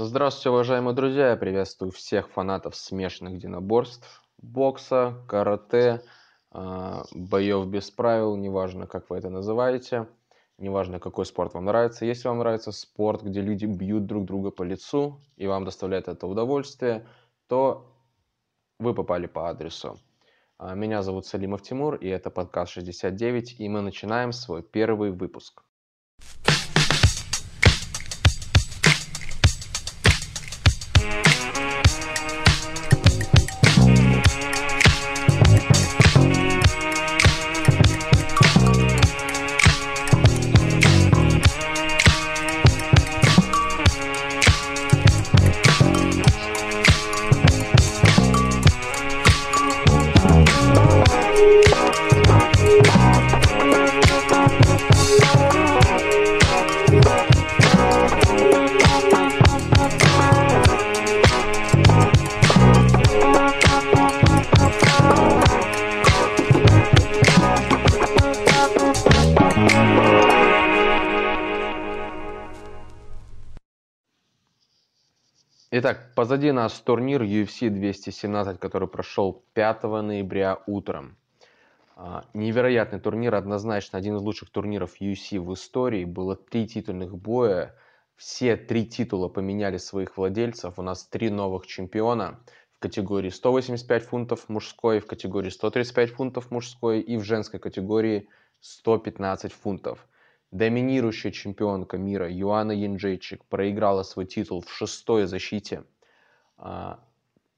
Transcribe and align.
Здравствуйте, 0.00 0.50
уважаемые 0.50 0.94
друзья! 0.94 1.30
Я 1.30 1.36
приветствую 1.36 1.90
всех 1.90 2.30
фанатов 2.30 2.76
смешанных 2.76 3.34
единоборств, 3.34 4.22
бокса, 4.40 5.24
карате, 5.26 6.04
а, 6.52 7.02
боев 7.12 7.66
без 7.66 7.90
правил, 7.90 8.36
неважно, 8.36 8.86
как 8.86 9.10
вы 9.10 9.16
это 9.16 9.28
называете, 9.28 10.06
неважно, 10.56 11.00
какой 11.00 11.26
спорт 11.26 11.54
вам 11.54 11.64
нравится. 11.64 12.04
Если 12.04 12.28
вам 12.28 12.38
нравится 12.38 12.70
спорт, 12.70 13.24
где 13.24 13.40
люди 13.40 13.66
бьют 13.66 14.06
друг 14.06 14.24
друга 14.24 14.52
по 14.52 14.62
лицу, 14.62 15.18
и 15.36 15.48
вам 15.48 15.64
доставляет 15.64 16.06
это 16.06 16.28
удовольствие, 16.28 17.04
то 17.48 17.92
вы 18.78 18.94
попали 18.94 19.26
по 19.26 19.50
адресу. 19.50 19.98
А, 20.58 20.76
меня 20.76 21.02
зовут 21.02 21.26
Салимов 21.26 21.62
Тимур, 21.62 21.96
и 21.96 22.06
это 22.06 22.30
подкаст 22.30 22.70
69, 22.70 23.58
и 23.58 23.68
мы 23.68 23.80
начинаем 23.80 24.30
свой 24.30 24.62
первый 24.62 25.10
выпуск. 25.10 25.64
Итак, 75.90 76.12
позади 76.14 76.52
нас 76.52 76.78
турнир 76.80 77.22
UFC 77.22 77.70
217, 77.70 78.60
который 78.60 78.88
прошел 78.88 79.42
5 79.54 79.84
ноября 79.84 80.58
утром. 80.66 81.16
А, 81.96 82.26
невероятный 82.34 83.00
турнир, 83.00 83.34
однозначно 83.34 83.98
один 83.98 84.16
из 84.16 84.20
лучших 84.20 84.50
турниров 84.50 85.00
UFC 85.00 85.40
в 85.40 85.54
истории. 85.54 86.04
Было 86.04 86.36
три 86.36 86.68
титульных 86.68 87.16
боя. 87.16 87.74
Все 88.16 88.58
три 88.58 88.84
титула 88.84 89.28
поменяли 89.28 89.78
своих 89.78 90.18
владельцев. 90.18 90.78
У 90.78 90.82
нас 90.82 91.06
три 91.06 91.30
новых 91.30 91.66
чемпиона 91.66 92.38
в 92.76 92.80
категории 92.80 93.30
185 93.30 94.02
фунтов 94.02 94.50
мужской, 94.50 95.00
в 95.00 95.06
категории 95.06 95.48
135 95.48 96.10
фунтов 96.10 96.50
мужской 96.50 97.00
и 97.00 97.16
в 97.16 97.24
женской 97.24 97.60
категории 97.60 98.28
115 98.60 99.54
фунтов. 99.54 100.06
Доминирующая 100.50 101.30
чемпионка 101.30 101.98
мира 101.98 102.26
Юана 102.30 102.72
Янджейчик 102.72 103.44
проиграла 103.44 104.02
свой 104.02 104.24
титул 104.24 104.62
в 104.62 104.70
шестой 104.70 105.26
защите 105.26 105.84
а, 106.56 107.00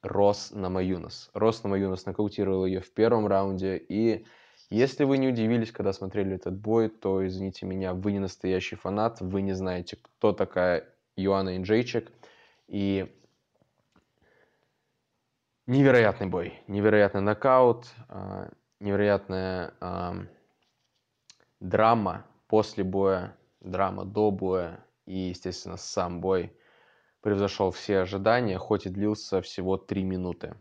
Рос 0.03 0.51
Намаюнас. 0.51 1.31
Рос 1.33 1.63
Намаюнас 1.63 2.05
нокаутировал 2.07 2.67
ее 2.67 2.81
в 2.81 2.93
первом 2.93 3.29
раунде. 3.29 3.77
И 3.77 4.27
если 4.71 5.05
вы 5.05 5.19
не 5.19 5.29
удивились, 5.29 5.71
когда 5.71 5.93
смотрели 5.93 6.35
этот 6.35 6.57
бой, 6.57 6.89
то, 6.89 7.25
извините 7.25 7.65
меня, 7.65 7.95
вы 7.95 8.11
не 8.11 8.19
настоящий 8.19 8.75
фанат, 8.75 9.21
вы 9.21 9.43
не 9.43 9.53
знаете, 9.53 9.97
кто 9.97 10.33
такая 10.33 10.85
Юана 11.15 11.51
Янджейчик. 11.51 12.11
И 12.67 13.09
невероятный 15.69 16.27
бой, 16.27 16.61
невероятный 16.67 17.21
нокаут, 17.21 17.87
а, 18.09 18.51
невероятная 18.81 19.75
драма, 21.61 22.25
после 22.51 22.83
боя, 22.83 23.37
драма 23.61 24.05
до 24.05 24.33
боя 24.33 24.85
и, 25.07 25.17
естественно, 25.17 25.77
сам 25.77 26.21
бой 26.21 26.53
превзошел 27.21 27.71
все 27.71 28.01
ожидания, 28.01 28.59
хоть 28.59 28.87
и 28.87 28.91
длился 28.91 29.41
всего 29.41 29.77
3 29.77 30.03
минуты. 30.03 30.57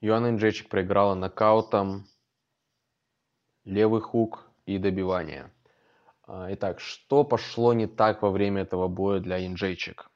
Юана 0.00 0.30
Инджечик 0.30 0.70
проиграла 0.70 1.14
нокаутом, 1.14 2.06
левый 3.66 4.00
хук 4.00 4.50
и 4.64 4.78
добивание. 4.78 5.52
А, 6.26 6.48
итак, 6.54 6.80
что 6.80 7.22
пошло 7.22 7.74
не 7.74 7.86
так 7.86 8.22
во 8.22 8.30
время 8.30 8.62
этого 8.62 8.88
боя 8.88 9.20
для 9.20 9.46
Инджейчик? 9.46 10.10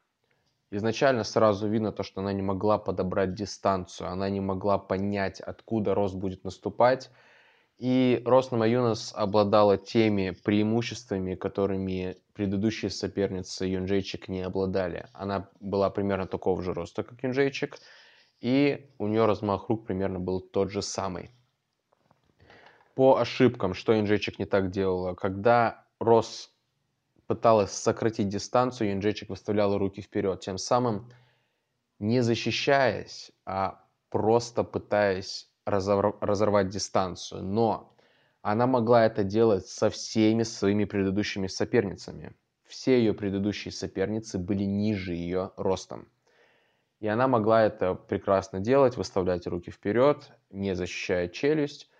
Изначально 0.70 1.22
сразу 1.22 1.68
видно 1.68 1.92
то, 1.92 2.02
что 2.02 2.22
она 2.22 2.32
не 2.32 2.42
могла 2.42 2.78
подобрать 2.78 3.34
дистанцию, 3.34 4.08
она 4.08 4.30
не 4.30 4.40
могла 4.40 4.78
понять, 4.78 5.38
откуда 5.40 5.94
рост 5.94 6.14
будет 6.14 6.44
наступать, 6.44 7.10
и 7.78 8.22
Роснама 8.24 8.66
Юнос 8.66 9.12
обладала 9.14 9.76
теми 9.76 10.30
преимуществами, 10.30 11.34
которыми 11.34 12.16
предыдущие 12.32 12.90
соперницы 12.90 13.66
Юнджейчик 13.66 14.28
не 14.28 14.42
обладали. 14.42 15.06
Она 15.12 15.50
была 15.60 15.90
примерно 15.90 16.26
такого 16.26 16.62
же 16.62 16.72
роста, 16.72 17.02
как 17.02 17.22
Юнджейчик, 17.22 17.78
и 18.40 18.90
у 18.98 19.06
нее 19.08 19.26
размах 19.26 19.68
рук 19.68 19.86
примерно 19.86 20.20
был 20.20 20.40
тот 20.40 20.70
же 20.70 20.80
самый. 20.80 21.30
По 22.94 23.18
ошибкам, 23.18 23.74
что 23.74 23.92
Юнджейчик 23.92 24.38
не 24.38 24.46
так 24.46 24.70
делала, 24.70 25.14
когда 25.14 25.84
Рос 26.00 26.50
пыталась 27.26 27.72
сократить 27.72 28.28
дистанцию, 28.28 28.90
Юнджейчик 28.90 29.28
выставляла 29.28 29.78
руки 29.78 30.00
вперед, 30.00 30.40
тем 30.40 30.56
самым 30.56 31.10
не 31.98 32.22
защищаясь, 32.22 33.32
а 33.44 33.82
просто 34.08 34.64
пытаясь 34.64 35.50
разорвать 35.66 36.68
дистанцию, 36.68 37.42
но 37.42 37.92
она 38.40 38.66
могла 38.66 39.04
это 39.04 39.24
делать 39.24 39.66
со 39.66 39.90
всеми 39.90 40.44
своими 40.44 40.84
предыдущими 40.84 41.48
соперницами. 41.48 42.32
Все 42.64 42.98
ее 42.98 43.12
предыдущие 43.12 43.72
соперницы 43.72 44.38
были 44.38 44.64
ниже 44.64 45.14
ее 45.14 45.50
ростом. 45.56 46.08
И 47.00 47.08
она 47.08 47.28
могла 47.28 47.64
это 47.64 47.94
прекрасно 47.94 48.60
делать, 48.60 48.96
выставлять 48.96 49.46
руки 49.46 49.70
вперед, 49.70 50.30
не 50.50 50.74
защищая 50.74 51.28
челюсть, 51.28 51.90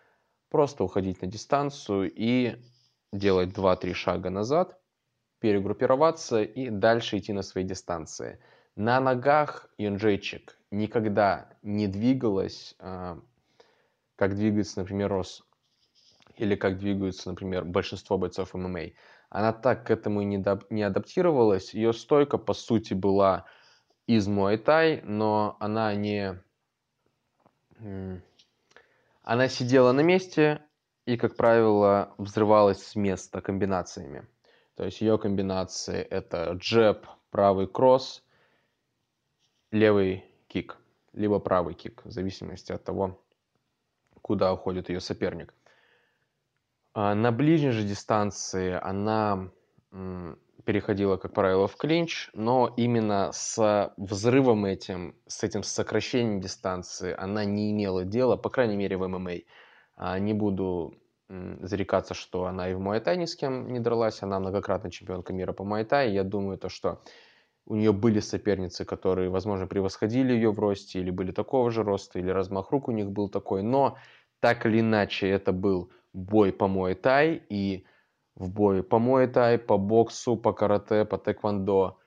просто 0.49 0.85
уходить 0.85 1.21
на 1.21 1.27
дистанцию 1.29 2.11
и 2.15 2.57
делать 3.13 3.51
2-3 3.51 3.93
шага 3.93 4.31
назад, 4.31 4.79
перегруппироваться 5.41 6.43
и 6.43 6.71
дальше 6.71 7.19
идти 7.19 7.33
на 7.33 7.43
своей 7.43 7.67
дистанции. 7.67 8.41
На 8.75 9.01
ногах 9.01 9.69
Юнджейчик 9.79 10.57
никогда 10.71 11.51
не 11.63 11.89
двигалась 11.89 12.75
а, 12.79 13.21
как 14.17 14.35
двигается, 14.35 14.81
например, 14.81 15.11
Рос, 15.11 15.45
или 16.37 16.55
как 16.55 16.79
двигаются, 16.79 17.31
например, 17.31 17.65
большинство 17.65 18.19
бойцов 18.19 18.55
ММА. 18.55 18.93
Она 19.29 19.53
так 19.53 19.87
к 19.87 19.91
этому 19.91 20.23
не, 20.23 20.45
не 20.71 20.83
адаптировалась. 20.83 21.75
Ее 21.75 21.93
стойка, 21.93 22.39
по 22.39 22.55
сути, 22.55 22.95
была 22.95 23.45
из 24.07 24.27
Муайтай, 24.27 25.03
но 25.03 25.57
она 25.61 25.95
не... 25.95 26.41
Она 29.23 29.49
сидела 29.49 29.93
на 29.93 30.01
месте 30.01 30.63
и, 31.05 31.17
как 31.17 31.37
правило, 31.37 32.15
взрывалась 32.17 32.83
с 32.83 32.95
места 32.95 33.41
комбинациями. 33.41 34.27
То 34.77 34.85
есть 34.85 35.01
ее 35.01 35.19
комбинации 35.19 36.01
это 36.01 36.53
джеб, 36.53 37.07
правый 37.31 37.67
кросс, 37.67 38.23
левый 39.71 40.25
кик, 40.47 40.79
либо 41.13 41.39
правый 41.39 41.75
кик, 41.75 42.05
в 42.05 42.11
зависимости 42.11 42.73
от 42.73 42.85
того, 42.85 43.21
куда 44.27 44.53
уходит 44.53 44.89
ее 44.89 44.99
соперник. 44.99 45.55
А, 46.95 47.15
на 47.15 47.31
ближней 47.31 47.71
же 47.71 47.85
дистанции 47.85 48.77
она 48.83 49.51
переходила, 50.65 51.17
как 51.17 51.33
правило, 51.33 51.69
в 51.69 51.77
клинч, 51.77 52.31
но 52.35 52.75
именно 52.77 53.31
с 53.33 53.95
взрывом 53.97 54.65
этим, 54.65 55.15
с 55.29 55.45
этим 55.45 55.63
сокращением 55.63 56.41
дистанции 56.41 57.15
она 57.17 57.45
не 57.45 57.71
имела 57.71 58.05
дела, 58.05 58.37
по 58.37 58.51
крайней 58.51 58.77
мере, 58.77 58.97
в 58.97 59.07
ММА. 59.07 59.31
А, 59.95 60.19
не 60.19 60.33
буду 60.33 60.99
зарекаться, 61.61 62.15
что 62.15 62.47
она 62.47 62.69
и 62.69 62.75
в 62.75 62.81
Муайтай 62.81 63.17
ни 63.17 63.27
с 63.27 63.37
кем 63.37 63.73
не 63.73 63.79
дралась, 63.79 64.25
она 64.25 64.41
многократная 64.41 64.91
чемпионка 64.91 65.33
мира 65.33 65.53
по 65.53 65.63
Муайтай, 65.63 66.13
я 66.13 66.25
думаю, 66.25 66.59
то, 66.59 66.69
что 66.69 67.01
у 67.67 67.75
нее 67.75 67.93
были 67.93 68.21
соперницы, 68.21 68.85
которые, 68.85 69.29
возможно, 69.29 69.67
превосходили 69.67 70.33
ее 70.33 70.53
в 70.53 70.59
росте, 70.59 71.01
или 71.01 71.11
были 71.11 71.33
такого 71.33 71.71
же 71.71 71.83
роста, 71.83 72.19
или 72.19 72.31
размах 72.31 72.71
рук 72.71 72.89
у 72.89 72.93
них 72.93 73.11
был 73.11 73.29
такой, 73.29 73.63
но 73.63 73.99
так 74.47 74.65
или 74.65 74.79
иначе 74.79 75.29
это 75.29 75.51
был 75.51 75.91
бой 76.13 76.53
по 76.53 76.69
муай-тай, 76.69 77.43
и 77.49 77.85
в 78.37 78.49
бой 78.49 78.85
по 78.85 79.01
муай-тай, 79.01 79.59
по 79.59 79.77
боксу, 79.77 80.37
по 80.37 80.53
карате, 80.53 81.05
по 81.05 81.19
тэквондо, 81.19 81.99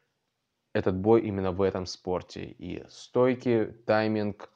этот 0.71 0.95
бой 0.95 1.23
именно 1.23 1.51
в 1.51 1.61
этом 1.61 1.85
спорте. 1.85 2.45
И 2.45 2.85
стойки, 2.87 3.75
тайминг, 3.85 4.49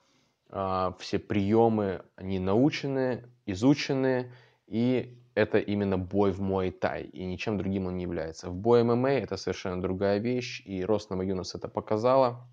а, 0.50 0.96
все 0.98 1.20
приемы, 1.20 2.06
они 2.16 2.40
научены, 2.40 3.26
изучены, 3.46 4.32
и 4.66 5.20
это 5.36 5.58
именно 5.58 5.98
бой 5.98 6.32
в 6.32 6.40
Муай 6.40 6.72
Тай, 6.72 7.04
и 7.04 7.26
ничем 7.26 7.58
другим 7.58 7.88
он 7.88 7.98
не 7.98 8.04
является. 8.04 8.50
В 8.50 8.56
бой 8.56 8.84
ММА 8.84 9.10
это 9.10 9.36
совершенно 9.36 9.82
другая 9.82 10.20
вещь, 10.20 10.64
и 10.66 10.86
Роснама 10.86 11.26
Юнос 11.26 11.54
это 11.54 11.68
показала. 11.68 12.48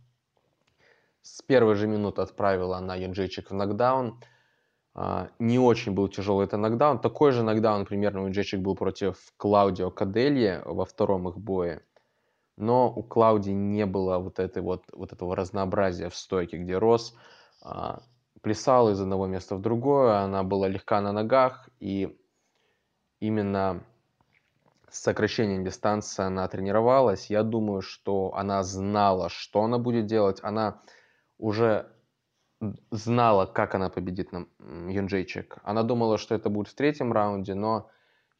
С 1.22 1.40
первой 1.42 1.76
же 1.76 1.86
минуты 1.86 2.20
отправила 2.20 2.78
она 2.78 2.96
Юнджейчик 2.96 3.52
в 3.52 3.54
нокдаун. 3.54 4.18
А, 5.02 5.30
не 5.38 5.58
очень 5.58 5.92
был 5.92 6.08
тяжелый 6.08 6.44
это 6.44 6.58
нокдаун. 6.58 6.98
Такой 6.98 7.32
же 7.32 7.42
нокдаун 7.42 7.86
примерно 7.86 8.20
у 8.20 8.24
Юнджейчик 8.24 8.60
был 8.60 8.74
против 8.74 9.16
Клаудио 9.38 9.90
Каделье 9.90 10.60
во 10.66 10.84
втором 10.84 11.26
их 11.26 11.38
бое. 11.38 11.82
Но 12.58 12.92
у 12.94 13.02
Клауди 13.02 13.50
не 13.50 13.86
было 13.86 14.18
вот, 14.18 14.38
этой 14.38 14.62
вот, 14.62 14.84
вот 14.92 15.14
этого 15.14 15.34
разнообразия 15.34 16.10
в 16.10 16.14
стойке, 16.14 16.58
где 16.58 16.76
Рос 16.76 17.16
а, 17.62 18.02
плясал 18.42 18.90
из 18.90 19.00
одного 19.00 19.26
места 19.26 19.56
в 19.56 19.62
другое, 19.62 20.18
она 20.18 20.42
была 20.42 20.68
легка 20.68 21.00
на 21.00 21.12
ногах, 21.12 21.70
и 21.78 22.14
именно 23.20 23.82
с 24.90 25.00
сокращением 25.00 25.64
дистанции 25.64 26.24
она 26.24 26.46
тренировалась. 26.46 27.30
Я 27.30 27.42
думаю, 27.42 27.80
что 27.80 28.34
она 28.34 28.62
знала, 28.62 29.30
что 29.30 29.62
она 29.62 29.78
будет 29.78 30.04
делать. 30.04 30.40
Она 30.42 30.82
уже 31.38 31.90
знала, 32.90 33.46
как 33.46 33.74
она 33.74 33.88
победит 33.88 34.32
на 34.32 34.46
Юнджейчик. 34.58 35.58
Она 35.62 35.82
думала, 35.82 36.18
что 36.18 36.34
это 36.34 36.50
будет 36.50 36.68
в 36.68 36.74
третьем 36.74 37.12
раунде, 37.12 37.54
но 37.54 37.90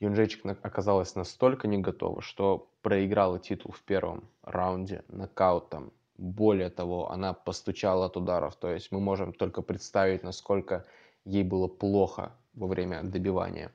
Юнджейчик 0.00 0.44
оказалась 0.62 1.14
настолько 1.14 1.68
не 1.68 1.78
готова, 1.78 2.22
что 2.22 2.70
проиграла 2.82 3.38
титул 3.38 3.72
в 3.72 3.82
первом 3.82 4.28
раунде 4.42 5.04
нокаутом. 5.08 5.92
Более 6.16 6.68
того, 6.70 7.10
она 7.10 7.32
постучала 7.32 8.06
от 8.06 8.16
ударов. 8.16 8.56
То 8.56 8.70
есть 8.70 8.92
мы 8.92 9.00
можем 9.00 9.32
только 9.32 9.62
представить, 9.62 10.22
насколько 10.22 10.84
ей 11.24 11.42
было 11.42 11.66
плохо 11.66 12.32
во 12.54 12.66
время 12.66 13.02
добивания. 13.02 13.72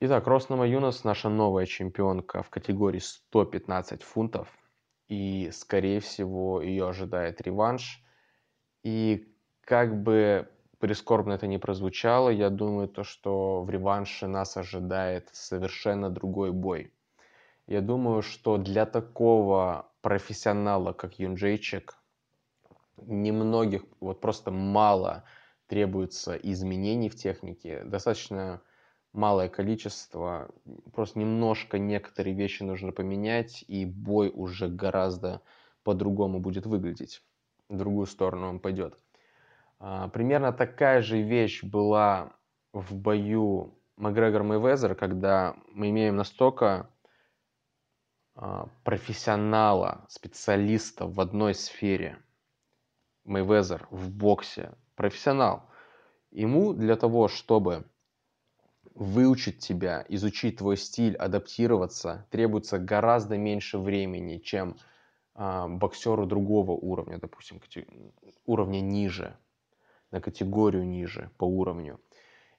Итак, 0.00 0.26
Роснама 0.26 0.68
Юнос 0.68 1.04
наша 1.04 1.28
новая 1.28 1.66
чемпионка 1.66 2.42
в 2.42 2.50
категории 2.50 3.00
115 3.00 4.02
фунтов. 4.02 4.48
И, 5.08 5.50
скорее 5.52 6.00
всего, 6.00 6.60
ее 6.60 6.88
ожидает 6.88 7.40
реванш. 7.40 8.04
И 8.82 9.32
как 9.62 10.02
бы 10.02 10.48
прискорбно 10.78 11.34
это 11.34 11.46
не 11.46 11.58
прозвучало, 11.58 12.30
я 12.30 12.50
думаю, 12.50 12.88
то, 12.88 13.04
что 13.04 13.62
в 13.62 13.70
реванше 13.70 14.26
нас 14.26 14.56
ожидает 14.56 15.28
совершенно 15.32 16.10
другой 16.10 16.52
бой. 16.52 16.92
Я 17.66 17.80
думаю, 17.80 18.22
что 18.22 18.56
для 18.56 18.86
такого 18.86 19.90
профессионала, 20.00 20.92
как 20.92 21.18
Юнджейчик, 21.18 21.98
немногих, 22.96 23.84
вот 24.00 24.20
просто 24.20 24.50
мало 24.50 25.24
требуется 25.66 26.34
изменений 26.36 27.10
в 27.10 27.16
технике. 27.16 27.82
Достаточно 27.84 28.62
малое 29.12 29.48
количество, 29.48 30.50
просто 30.94 31.18
немножко 31.18 31.78
некоторые 31.78 32.34
вещи 32.34 32.62
нужно 32.62 32.92
поменять, 32.92 33.64
и 33.68 33.84
бой 33.84 34.30
уже 34.32 34.68
гораздо 34.68 35.42
по-другому 35.82 36.40
будет 36.40 36.66
выглядеть. 36.66 37.22
В 37.68 37.76
другую 37.76 38.06
сторону 38.06 38.48
он 38.48 38.60
пойдет. 38.60 38.98
А, 39.78 40.08
примерно 40.08 40.52
такая 40.52 41.02
же 41.02 41.20
вещь 41.20 41.62
была 41.62 42.32
в 42.72 42.94
бою 42.94 43.78
Макгрегор 43.96 44.42
Мэйвезер, 44.42 44.94
когда 44.94 45.56
мы 45.72 45.90
имеем 45.90 46.16
настолько 46.16 46.90
а, 48.34 48.68
профессионала, 48.84 50.06
специалиста 50.08 51.06
в 51.06 51.20
одной 51.20 51.54
сфере. 51.54 52.18
Мэйвезер 53.24 53.86
в 53.90 54.10
боксе, 54.10 54.72
профессионал. 54.94 55.68
Ему 56.30 56.72
для 56.72 56.96
того, 56.96 57.28
чтобы 57.28 57.84
выучить 58.94 59.58
тебя, 59.58 60.04
изучить 60.08 60.58
твой 60.58 60.76
стиль, 60.76 61.16
адаптироваться, 61.16 62.26
требуется 62.30 62.78
гораздо 62.78 63.36
меньше 63.36 63.78
времени, 63.78 64.38
чем 64.38 64.76
боксеру 65.38 66.26
другого 66.26 66.72
уровня, 66.72 67.18
допустим, 67.18 67.60
уровня 68.44 68.80
ниже, 68.80 69.36
на 70.10 70.20
категорию 70.20 70.84
ниже 70.86 71.30
по 71.38 71.44
уровню. 71.44 72.00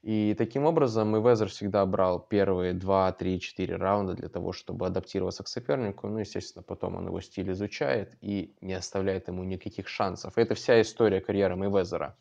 И 0.01 0.33
таким 0.37 0.63
образом 0.63 1.09
Мэйвезер 1.09 1.49
всегда 1.49 1.85
брал 1.85 2.21
первые 2.21 2.73
2, 2.73 3.11
3, 3.11 3.39
4 3.41 3.75
раунда 3.75 4.13
для 4.13 4.29
того, 4.29 4.53
чтобы 4.53 4.85
адаптироваться 4.85 5.43
к 5.43 5.49
сопернику. 5.49 6.07
Ну, 6.07 6.19
естественно, 6.19 6.63
потом 6.63 6.95
он 6.95 7.07
его 7.07 7.19
стиль 7.19 7.51
изучает 7.51 8.15
и 8.21 8.55
не 8.61 8.73
оставляет 8.73 9.27
ему 9.27 9.43
никаких 9.43 9.89
шансов. 9.89 10.37
Это 10.37 10.55
вся 10.55 10.81
история 10.81 11.19
карьеры 11.19 11.57
Мэйвезера. 11.57 12.15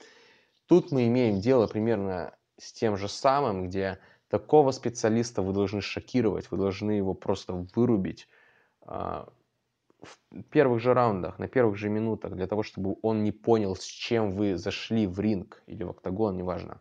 Тут 0.66 0.90
мы 0.90 1.06
имеем 1.06 1.38
дело 1.40 1.68
примерно 1.68 2.34
с 2.56 2.72
тем 2.72 2.96
же 2.96 3.08
самым, 3.08 3.68
где 3.68 4.00
такого 4.28 4.72
специалиста 4.72 5.40
вы 5.40 5.52
должны 5.52 5.80
шокировать, 5.80 6.50
вы 6.50 6.58
должны 6.58 6.90
его 6.90 7.14
просто 7.14 7.64
вырубить 7.76 8.28
а, 8.82 9.28
в 10.00 10.42
первых 10.50 10.80
же 10.80 10.94
раундах, 10.94 11.38
на 11.38 11.48
первых 11.48 11.76
же 11.76 11.88
минутах, 11.88 12.34
для 12.34 12.46
того, 12.46 12.62
чтобы 12.62 12.96
он 13.02 13.24
не 13.24 13.32
понял, 13.32 13.74
с 13.74 13.84
чем 13.84 14.30
вы 14.30 14.56
зашли 14.56 15.06
в 15.06 15.18
ринг 15.18 15.62
или 15.66 15.82
в 15.82 15.90
октагон, 15.90 16.36
неважно. 16.36 16.80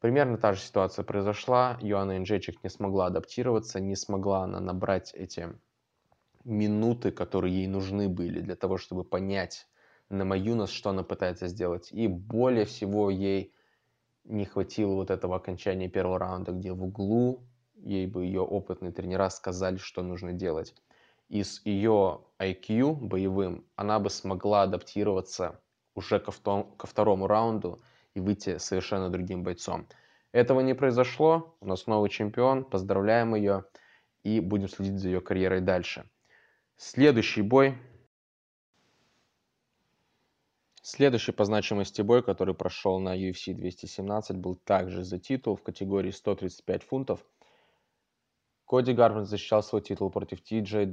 Примерно 0.00 0.36
та 0.36 0.52
же 0.52 0.60
ситуация 0.60 1.04
произошла. 1.04 1.78
Йоанна 1.80 2.16
Инжечик 2.16 2.64
не 2.64 2.70
смогла 2.70 3.06
адаптироваться, 3.06 3.78
не 3.78 3.94
смогла 3.94 4.42
она 4.42 4.58
набрать 4.58 5.14
эти 5.14 5.48
минуты, 6.44 7.12
которые 7.12 7.54
ей 7.54 7.68
нужны 7.68 8.08
были 8.08 8.40
для 8.40 8.56
того, 8.56 8.78
чтобы 8.78 9.04
понять 9.04 9.68
на 10.08 10.24
Маюнас, 10.24 10.70
что 10.70 10.90
она 10.90 11.04
пытается 11.04 11.46
сделать. 11.46 11.92
И 11.92 12.08
более 12.08 12.64
всего 12.64 13.10
ей 13.10 13.54
не 14.24 14.44
хватило 14.44 14.94
вот 14.94 15.10
этого 15.10 15.36
окончания 15.36 15.88
первого 15.88 16.18
раунда, 16.18 16.50
где 16.50 16.72
в 16.72 16.82
углу 16.82 17.46
ей 17.76 18.06
бы 18.06 18.24
ее 18.24 18.40
опытные 18.40 18.92
тренера 18.92 19.28
сказали, 19.30 19.76
что 19.76 20.02
нужно 20.02 20.32
делать. 20.32 20.74
И 21.32 21.44
с 21.44 21.62
ее 21.64 22.20
IQ 22.38 22.92
боевым 22.96 23.64
она 23.74 23.98
бы 23.98 24.10
смогла 24.10 24.64
адаптироваться 24.64 25.58
уже 25.94 26.20
ко, 26.20 26.30
втом, 26.30 26.76
ко 26.76 26.86
второму 26.86 27.26
раунду 27.26 27.80
и 28.12 28.20
выйти 28.20 28.58
совершенно 28.58 29.08
другим 29.08 29.42
бойцом. 29.42 29.86
Этого 30.32 30.60
не 30.60 30.74
произошло, 30.74 31.56
у 31.60 31.66
нас 31.66 31.86
новый 31.86 32.10
чемпион, 32.10 32.64
поздравляем 32.64 33.34
ее 33.34 33.64
и 34.24 34.40
будем 34.40 34.68
следить 34.68 34.98
за 35.00 35.08
ее 35.08 35.22
карьерой 35.22 35.62
дальше. 35.62 36.04
Следующий 36.76 37.40
бой 37.40 37.78
Следующий 40.82 41.32
по 41.32 41.46
значимости 41.46 42.02
бой, 42.02 42.22
который 42.22 42.54
прошел 42.54 43.00
на 43.00 43.16
UFC 43.16 43.54
217, 43.54 44.36
был 44.36 44.56
также 44.56 45.02
за 45.02 45.18
титул 45.18 45.56
в 45.56 45.62
категории 45.62 46.10
135 46.10 46.82
фунтов. 46.82 47.24
Коди 48.72 48.94
Гарвин 48.94 49.26
защищал 49.26 49.62
свой 49.62 49.82
титул 49.82 50.08
против 50.08 50.42
Ти 50.42 50.60
Джей. 50.60 50.86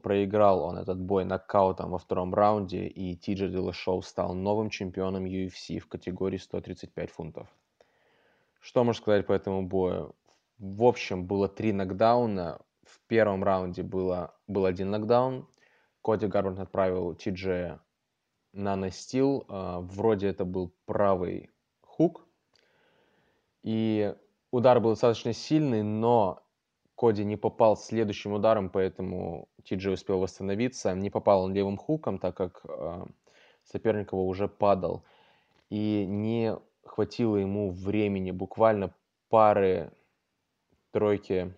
Проиграл 0.00 0.62
он 0.62 0.78
этот 0.78 1.00
бой 1.00 1.24
нокаутом 1.24 1.90
во 1.90 1.98
втором 1.98 2.32
раунде, 2.32 2.86
и 2.86 3.16
Ти 3.16 3.34
Джей 3.34 4.02
стал 4.04 4.32
новым 4.32 4.70
чемпионом 4.70 5.24
UFC 5.24 5.80
в 5.80 5.88
категории 5.88 6.36
135 6.36 7.10
фунтов. 7.10 7.48
Что 8.60 8.84
можно 8.84 9.02
сказать 9.02 9.26
по 9.26 9.32
этому 9.32 9.66
бою? 9.66 10.14
В 10.58 10.84
общем, 10.84 11.26
было 11.26 11.48
три 11.48 11.72
нокдауна. 11.72 12.60
В 12.84 13.00
первом 13.08 13.42
раунде 13.42 13.82
было, 13.82 14.32
был 14.46 14.64
один 14.64 14.92
нокдаун. 14.92 15.48
Коди 16.04 16.28
Гарвин 16.28 16.60
отправил 16.60 17.12
Ти 17.16 17.30
Джея 17.30 17.80
наностил. 18.52 19.44
А, 19.48 19.80
вроде 19.80 20.28
это 20.28 20.44
был 20.44 20.72
правый 20.84 21.50
хук. 21.80 22.24
И 23.64 24.14
удар 24.52 24.78
был 24.78 24.90
достаточно 24.90 25.32
сильный, 25.32 25.82
но 25.82 26.45
Коди 26.96 27.24
не 27.24 27.36
попал 27.36 27.76
следующим 27.76 28.32
ударом, 28.32 28.70
поэтому 28.70 29.48
Тиджи 29.64 29.90
успел 29.90 30.18
восстановиться. 30.18 30.94
Не 30.94 31.10
попал 31.10 31.44
он 31.44 31.52
левым 31.52 31.76
хуком, 31.76 32.18
так 32.18 32.36
как 32.36 32.62
э, 32.64 33.04
соперник 33.64 34.12
его 34.12 34.26
уже 34.26 34.48
падал. 34.48 35.04
И 35.68 36.06
не 36.08 36.56
хватило 36.84 37.36
ему 37.36 37.70
времени, 37.70 38.30
буквально 38.30 38.94
пары, 39.28 39.92
тройки 40.90 41.54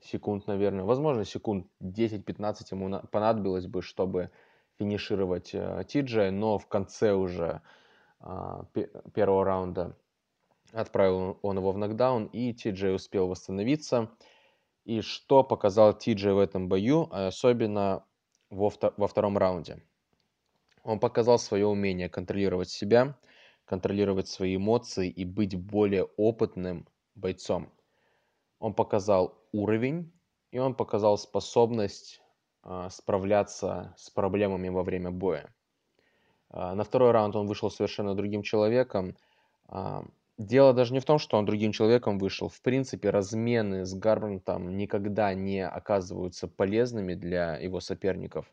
секунд, 0.00 0.46
наверное, 0.46 0.84
возможно, 0.84 1.24
секунд 1.24 1.66
10-15 1.82 2.66
ему 2.72 3.00
понадобилось 3.10 3.66
бы, 3.66 3.82
чтобы 3.82 4.30
финишировать 4.78 5.50
э, 5.54 5.84
Тиджей, 5.86 6.30
но 6.30 6.58
в 6.58 6.66
конце 6.66 7.12
уже 7.12 7.62
э, 8.20 8.64
первого 9.14 9.44
раунда 9.44 9.96
отправил 10.72 11.38
он 11.42 11.58
его 11.58 11.72
в 11.72 11.78
нокдаун, 11.78 12.26
и 12.26 12.52
Тиджей 12.52 12.94
успел 12.94 13.28
восстановиться. 13.28 14.10
И 14.86 15.00
что 15.00 15.42
показал 15.42 15.98
Тиджей 15.98 16.32
в 16.32 16.38
этом 16.38 16.68
бою, 16.68 17.08
особенно 17.10 18.04
во, 18.50 18.72
во 18.96 19.08
втором 19.08 19.36
раунде? 19.36 19.82
Он 20.84 21.00
показал 21.00 21.40
свое 21.40 21.66
умение 21.66 22.08
контролировать 22.08 22.70
себя, 22.70 23.18
контролировать 23.64 24.28
свои 24.28 24.54
эмоции 24.54 25.10
и 25.10 25.24
быть 25.24 25.56
более 25.56 26.04
опытным 26.04 26.86
бойцом. 27.16 27.72
Он 28.60 28.74
показал 28.74 29.36
уровень, 29.50 30.12
и 30.52 30.60
он 30.60 30.76
показал 30.76 31.18
способность 31.18 32.22
а, 32.62 32.88
справляться 32.88 33.92
с 33.96 34.08
проблемами 34.10 34.68
во 34.68 34.84
время 34.84 35.10
боя. 35.10 35.52
А, 36.50 36.76
на 36.76 36.84
второй 36.84 37.10
раунд 37.10 37.34
он 37.34 37.48
вышел 37.48 37.72
совершенно 37.72 38.14
другим 38.14 38.42
человеком. 38.42 39.16
А, 39.66 40.04
дело 40.38 40.72
даже 40.72 40.92
не 40.92 41.00
в 41.00 41.04
том, 41.04 41.18
что 41.18 41.36
он 41.38 41.44
другим 41.44 41.72
человеком 41.72 42.18
вышел. 42.18 42.48
В 42.48 42.60
принципе, 42.60 43.10
размены 43.10 43.84
с 43.84 43.94
Гарбрантом 43.94 44.76
никогда 44.76 45.34
не 45.34 45.66
оказываются 45.66 46.48
полезными 46.48 47.14
для 47.14 47.56
его 47.56 47.80
соперников. 47.80 48.52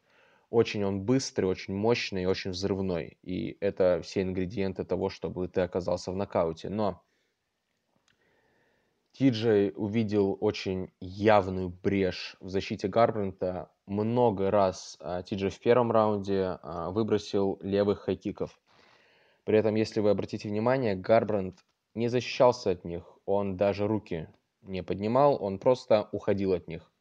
Очень 0.50 0.86
он 0.86 1.02
быстрый, 1.02 1.46
очень 1.46 1.76
мощный, 1.76 2.26
очень 2.26 2.52
взрывной. 2.52 3.18
И 3.24 3.58
это 3.60 4.02
все 4.04 4.22
ингредиенты 4.22 4.84
того, 4.84 5.10
чтобы 5.10 5.48
ты 5.48 5.62
оказался 5.62 6.12
в 6.12 6.16
нокауте. 6.16 6.70
Но 6.70 7.02
Тиджей 9.14 9.74
увидел 9.76 10.38
очень 10.40 10.92
явную 11.00 11.70
брешь 11.70 12.36
в 12.40 12.50
защите 12.50 12.88
Гарбрента. 12.88 13.72
Много 13.86 14.50
раз 14.50 14.98
а, 15.00 15.22
Тиджей 15.22 15.50
в 15.50 15.60
первом 15.60 15.92
раунде 15.92 16.58
а, 16.62 16.90
выбросил 16.90 17.60
левых 17.62 18.02
хайкиков. 18.02 18.60
При 19.44 19.58
этом, 19.58 19.76
если 19.76 20.00
вы 20.00 20.10
обратите 20.10 20.50
внимание, 20.50 20.96
Гарбранд 20.96 21.60
не 21.96 22.08
защищался 22.08 22.72
от 22.72 22.86
них. 22.86 23.04
Он 23.26 23.58
даже 23.58 23.88
руки 23.88 24.30
не 24.62 24.84
поднимал, 24.84 25.38
он 25.42 25.60
просто 25.60 26.10
уходил 26.12 26.54
от 26.54 26.68
них. 26.68 26.92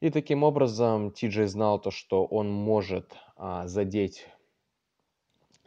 И 0.00 0.10
таким 0.10 0.42
образом 0.42 1.10
Тиджей 1.10 1.46
знал 1.46 1.80
то, 1.80 1.90
что 1.90 2.26
он 2.26 2.50
может 2.50 3.16
а, 3.36 3.66
задеть 3.66 4.26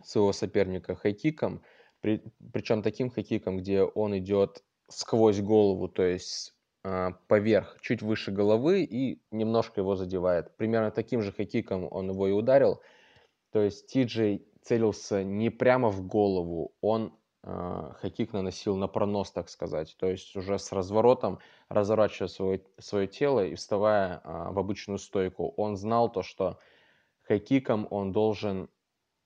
своего 0.03 0.33
соперника 0.33 0.95
хайкиком, 0.95 1.61
при, 1.99 2.23
причем 2.53 2.81
таким 2.83 3.09
хайкиком, 3.09 3.57
где 3.57 3.83
он 3.83 4.17
идет 4.17 4.63
сквозь 4.87 5.39
голову, 5.41 5.87
то 5.87 6.03
есть 6.03 6.53
э, 6.83 7.09
поверх, 7.27 7.77
чуть 7.81 8.01
выше 8.01 8.31
головы 8.31 8.83
и 8.83 9.21
немножко 9.31 9.81
его 9.81 9.95
задевает. 9.95 10.55
Примерно 10.57 10.91
таким 10.91 11.21
же 11.21 11.31
хай-киком 11.31 11.87
он 11.89 12.09
его 12.09 12.27
и 12.27 12.31
ударил. 12.31 12.81
То 13.51 13.61
есть 13.61 13.87
Тиджей 13.87 14.45
целился 14.61 15.23
не 15.23 15.49
прямо 15.49 15.89
в 15.89 16.05
голову, 16.05 16.73
он 16.81 17.13
э, 17.43 17.91
хай-кик 17.99 18.33
наносил 18.33 18.75
на 18.75 18.87
пронос, 18.87 19.31
так 19.31 19.49
сказать. 19.49 19.95
То 19.99 20.07
есть 20.07 20.35
уже 20.35 20.59
с 20.59 20.71
разворотом, 20.71 21.39
разворачивая 21.69 22.27
свое, 22.27 22.61
свое 22.77 23.07
тело 23.07 23.45
и 23.45 23.55
вставая 23.55 24.21
э, 24.23 24.51
в 24.51 24.59
обычную 24.59 24.97
стойку. 24.97 25.53
Он 25.57 25.77
знал 25.77 26.11
то, 26.11 26.23
что 26.23 26.59
хай-киком 27.23 27.87
он 27.89 28.11
должен 28.11 28.69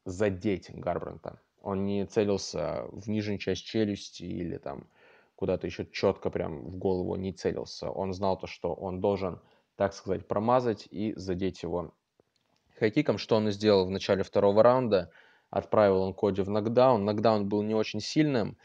задеть 0.06 0.70
Гарбрента. 0.72 1.40
Он 1.62 1.86
не 1.86 2.06
целился 2.06 2.86
в 2.92 3.10
нижнюю 3.10 3.40
часть 3.40 3.66
челюсти 3.66 4.24
или 4.24 4.58
там 4.58 4.88
куда-то 5.36 5.68
еще 5.68 5.86
четко 5.86 6.30
прям 6.30 6.62
в 6.62 6.78
голову 6.78 7.16
не 7.16 7.34
целился. 7.34 7.90
Он 7.90 8.14
знал 8.14 8.38
то, 8.38 8.48
что 8.48 8.74
он 8.74 9.00
должен, 9.00 9.42
так 9.76 9.94
сказать, 9.94 10.28
промазать 10.28 10.88
и 10.92 11.14
задеть 11.16 11.64
его 11.64 11.94
хайкиком, 12.78 13.18
что 13.18 13.38
он 13.38 13.48
и 13.48 13.52
сделал 13.52 13.86
в 13.86 13.90
начале 13.90 14.24
второго 14.24 14.62
раунда. 14.64 15.12
Отправил 15.54 16.02
он 16.02 16.16
Коди 16.16 16.42
в 16.42 16.50
нокдаун. 16.50 17.06
Нокдаун 17.06 17.48
был 17.48 17.62
не 17.62 17.76
очень 17.76 18.00
сильным. 18.00 18.58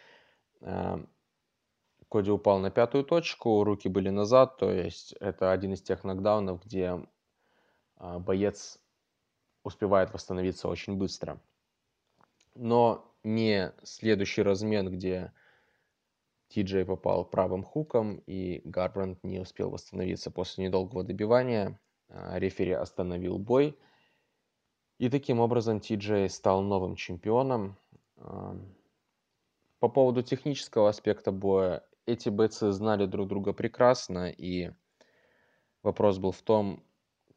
Э, 0.62 0.97
Коди 2.11 2.30
упал 2.30 2.61
на 2.61 2.71
пятую 2.71 3.04
точку, 3.04 3.62
руки 3.62 3.90
были 3.90 4.09
назад, 4.09 4.57
то 4.57 4.73
есть 4.73 5.12
это 5.21 5.52
один 5.52 5.75
из 5.75 5.83
тех 5.83 6.02
нокдаунов, 6.02 6.64
где 6.64 7.07
э, 7.99 8.18
боец 8.21 8.80
успевает 9.64 10.14
восстановиться 10.14 10.66
очень 10.66 10.97
быстро. 10.97 11.38
Но 12.54 13.14
не 13.23 13.75
следующий 13.83 14.40
размен, 14.40 14.90
где 14.90 15.35
Ти-Джей 16.49 16.87
попал 16.87 17.26
правым 17.26 17.64
хуком, 17.64 18.23
и 18.25 18.62
Гарбранд 18.64 19.23
не 19.25 19.40
успел 19.40 19.68
восстановиться 19.68 20.30
после 20.30 20.64
недолгого 20.64 21.04
добивания. 21.04 21.78
А, 22.09 22.38
рефери 22.38 22.73
остановил 22.73 23.37
бой. 23.37 23.78
И 24.99 25.09
таким 25.09 25.40
образом 25.40 25.81
Ти-Джей 25.81 26.28
стал 26.28 26.62
новым 26.62 26.97
чемпионом. 26.97 27.76
По 29.78 29.88
поводу 29.88 30.23
технического 30.23 30.88
аспекта 30.88 31.31
боя, 31.31 31.85
эти 32.05 32.28
бойцы 32.28 32.73
знали 32.73 33.07
друг 33.07 33.28
друга 33.28 33.52
прекрасно, 33.52 34.28
и 34.31 34.73
вопрос 35.83 36.19
был 36.19 36.33
в 36.33 36.43
том, 36.43 36.83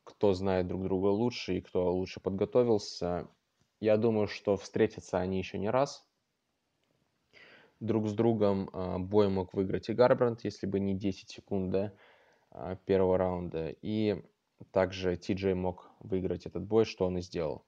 кто 0.04 0.34
знает 0.34 0.68
друг 0.68 0.84
друга 0.84 1.08
лучше 1.08 1.58
и 1.58 1.62
кто 1.62 1.94
лучше 1.94 2.20
подготовился. 2.20 3.28
Я 3.80 3.98
думаю, 3.98 4.28
что 4.28 4.58
встретятся 4.58 5.20
они 5.20 5.38
еще 5.38 5.60
не 5.60 5.70
раз– 5.70 6.08
друг 7.82 8.08
с 8.08 8.14
другом. 8.14 8.70
А, 8.72 8.98
бой 8.98 9.28
мог 9.28 9.54
выиграть 9.54 9.90
и 9.90 9.94
Гарбранд, 9.94 10.46
если 10.46 10.68
бы 10.68 10.80
не 10.80 10.94
10 10.94 11.30
секунд 11.30 11.94
а, 12.52 12.76
первого 12.86 13.18
раунда. 13.18 13.76
И 13.82 14.24
также 14.72 15.18
Ти 15.18 15.54
мог 15.54 15.92
выиграть 16.00 16.46
этот 16.46 16.64
бой, 16.64 16.86
что 16.86 17.06
он 17.06 17.18
и 17.18 17.22
сделал. 17.22 17.64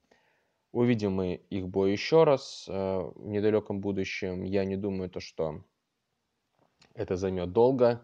Увидим 0.72 1.12
мы 1.12 1.34
их 1.50 1.68
бой 1.68 1.92
еще 1.92 2.24
раз 2.24 2.66
а, 2.68 3.12
в 3.14 3.26
недалеком 3.26 3.80
будущем. 3.80 4.42
Я 4.42 4.64
не 4.64 4.76
думаю, 4.76 5.08
то, 5.08 5.20
что 5.20 5.62
это 6.94 7.16
займет 7.16 7.52
долго. 7.52 8.02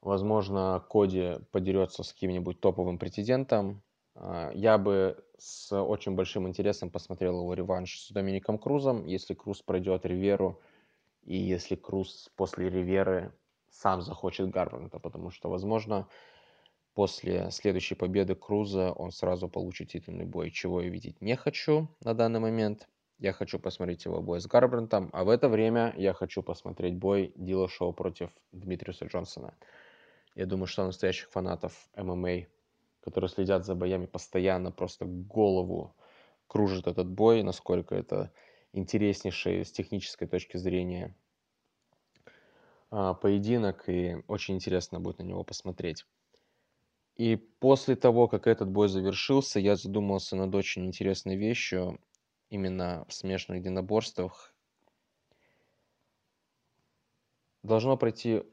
Возможно, 0.00 0.84
Коди 0.90 1.38
подерется 1.50 2.02
с 2.02 2.12
каким-нибудь 2.12 2.60
топовым 2.60 2.98
претендентом. 2.98 3.82
Я 4.54 4.78
бы 4.78 5.24
с 5.38 5.72
очень 5.72 6.14
большим 6.14 6.48
интересом 6.48 6.90
посмотрел 6.90 7.40
его 7.40 7.54
реванш 7.54 8.00
с 8.00 8.10
Домиником 8.10 8.58
Крузом. 8.58 9.06
Если 9.06 9.34
Круз 9.34 9.62
пройдет 9.62 10.06
Риверу, 10.06 10.60
и 11.24 11.36
если 11.36 11.76
Круз 11.76 12.30
после 12.36 12.68
Риверы 12.68 13.32
сам 13.70 14.02
захочет 14.02 14.50
Гарбранта, 14.50 14.98
потому 14.98 15.30
что, 15.30 15.50
возможно, 15.50 16.08
после 16.94 17.50
следующей 17.50 17.94
победы 17.94 18.34
Круза 18.34 18.92
он 18.92 19.10
сразу 19.10 19.48
получит 19.48 19.90
титульный 19.90 20.24
бой, 20.24 20.50
чего 20.50 20.80
я 20.80 20.88
видеть 20.88 21.20
не 21.20 21.36
хочу 21.36 21.88
на 22.00 22.14
данный 22.14 22.40
момент. 22.40 22.88
Я 23.18 23.32
хочу 23.32 23.58
посмотреть 23.58 24.04
его 24.04 24.22
бой 24.22 24.40
с 24.40 24.46
Гарбрантом, 24.46 25.10
а 25.12 25.24
в 25.24 25.28
это 25.28 25.48
время 25.48 25.92
я 25.96 26.12
хочу 26.12 26.42
посмотреть 26.42 26.96
бой 26.96 27.32
Дила 27.34 27.68
Шоу 27.68 27.92
против 27.92 28.30
Дмитриуса 28.52 29.06
Джонсона. 29.06 29.54
Я 30.36 30.46
думаю, 30.46 30.66
что 30.68 30.86
настоящих 30.86 31.28
фанатов 31.30 31.88
ММА, 31.96 32.46
которые 33.00 33.28
следят 33.28 33.64
за 33.66 33.74
боями 33.74 34.06
постоянно, 34.06 34.70
просто 34.70 35.04
голову 35.04 35.96
кружит 36.46 36.86
этот 36.86 37.08
бой, 37.08 37.42
насколько 37.42 37.96
это 37.96 38.32
интереснейший 38.72 39.64
с 39.64 39.72
технической 39.72 40.28
точки 40.28 40.56
зрения 40.56 41.16
а, 42.90 43.14
поединок, 43.14 43.88
и 43.88 44.22
очень 44.28 44.54
интересно 44.54 45.00
будет 45.00 45.18
на 45.18 45.24
него 45.24 45.44
посмотреть. 45.44 46.06
И 47.18 47.34
после 47.34 47.96
того, 47.96 48.28
как 48.28 48.46
этот 48.46 48.70
бой 48.70 48.88
завершился, 48.88 49.58
я 49.58 49.74
задумался 49.74 50.36
над 50.36 50.54
очень 50.54 50.86
интересной 50.86 51.34
вещью, 51.34 51.98
именно 52.48 53.04
в 53.08 53.12
смешанных 53.12 53.60
единоборствах. 53.60 54.54
Должно 57.64 57.96
пройти 57.96 58.44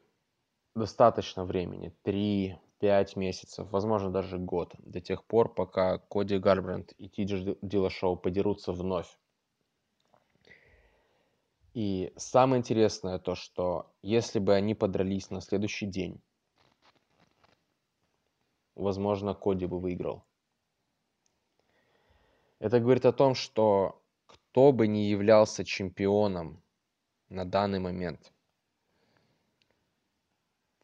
достаточно 0.75 1.45
времени, 1.45 1.93
3-5 2.03 3.19
месяцев, 3.19 3.69
возможно 3.69 4.09
даже 4.09 4.39
год, 4.39 4.73
до 4.79 4.99
тех 4.99 5.23
пор, 5.23 5.53
пока 5.53 5.99
Коди 5.99 6.39
Гарбранд 6.39 6.93
и 6.97 7.07
Тиджи 7.07 7.57
Дилашоу 7.61 8.17
подерутся 8.17 8.71
вновь. 8.71 9.15
И 11.75 12.11
самое 12.17 12.61
интересное 12.61 13.19
то, 13.19 13.35
что 13.35 13.93
если 14.01 14.39
бы 14.39 14.55
они 14.55 14.73
подрались 14.73 15.29
на 15.29 15.41
следующий 15.41 15.85
день, 15.85 16.19
возможно, 18.75 19.33
Коди 19.33 19.65
бы 19.65 19.79
выиграл. 19.79 20.23
Это 22.59 22.79
говорит 22.79 23.05
о 23.05 23.13
том, 23.13 23.35
что 23.35 24.01
кто 24.25 24.71
бы 24.71 24.87
ни 24.87 24.99
являлся 24.99 25.63
чемпионом 25.63 26.61
на 27.29 27.45
данный 27.45 27.79
момент, 27.79 28.31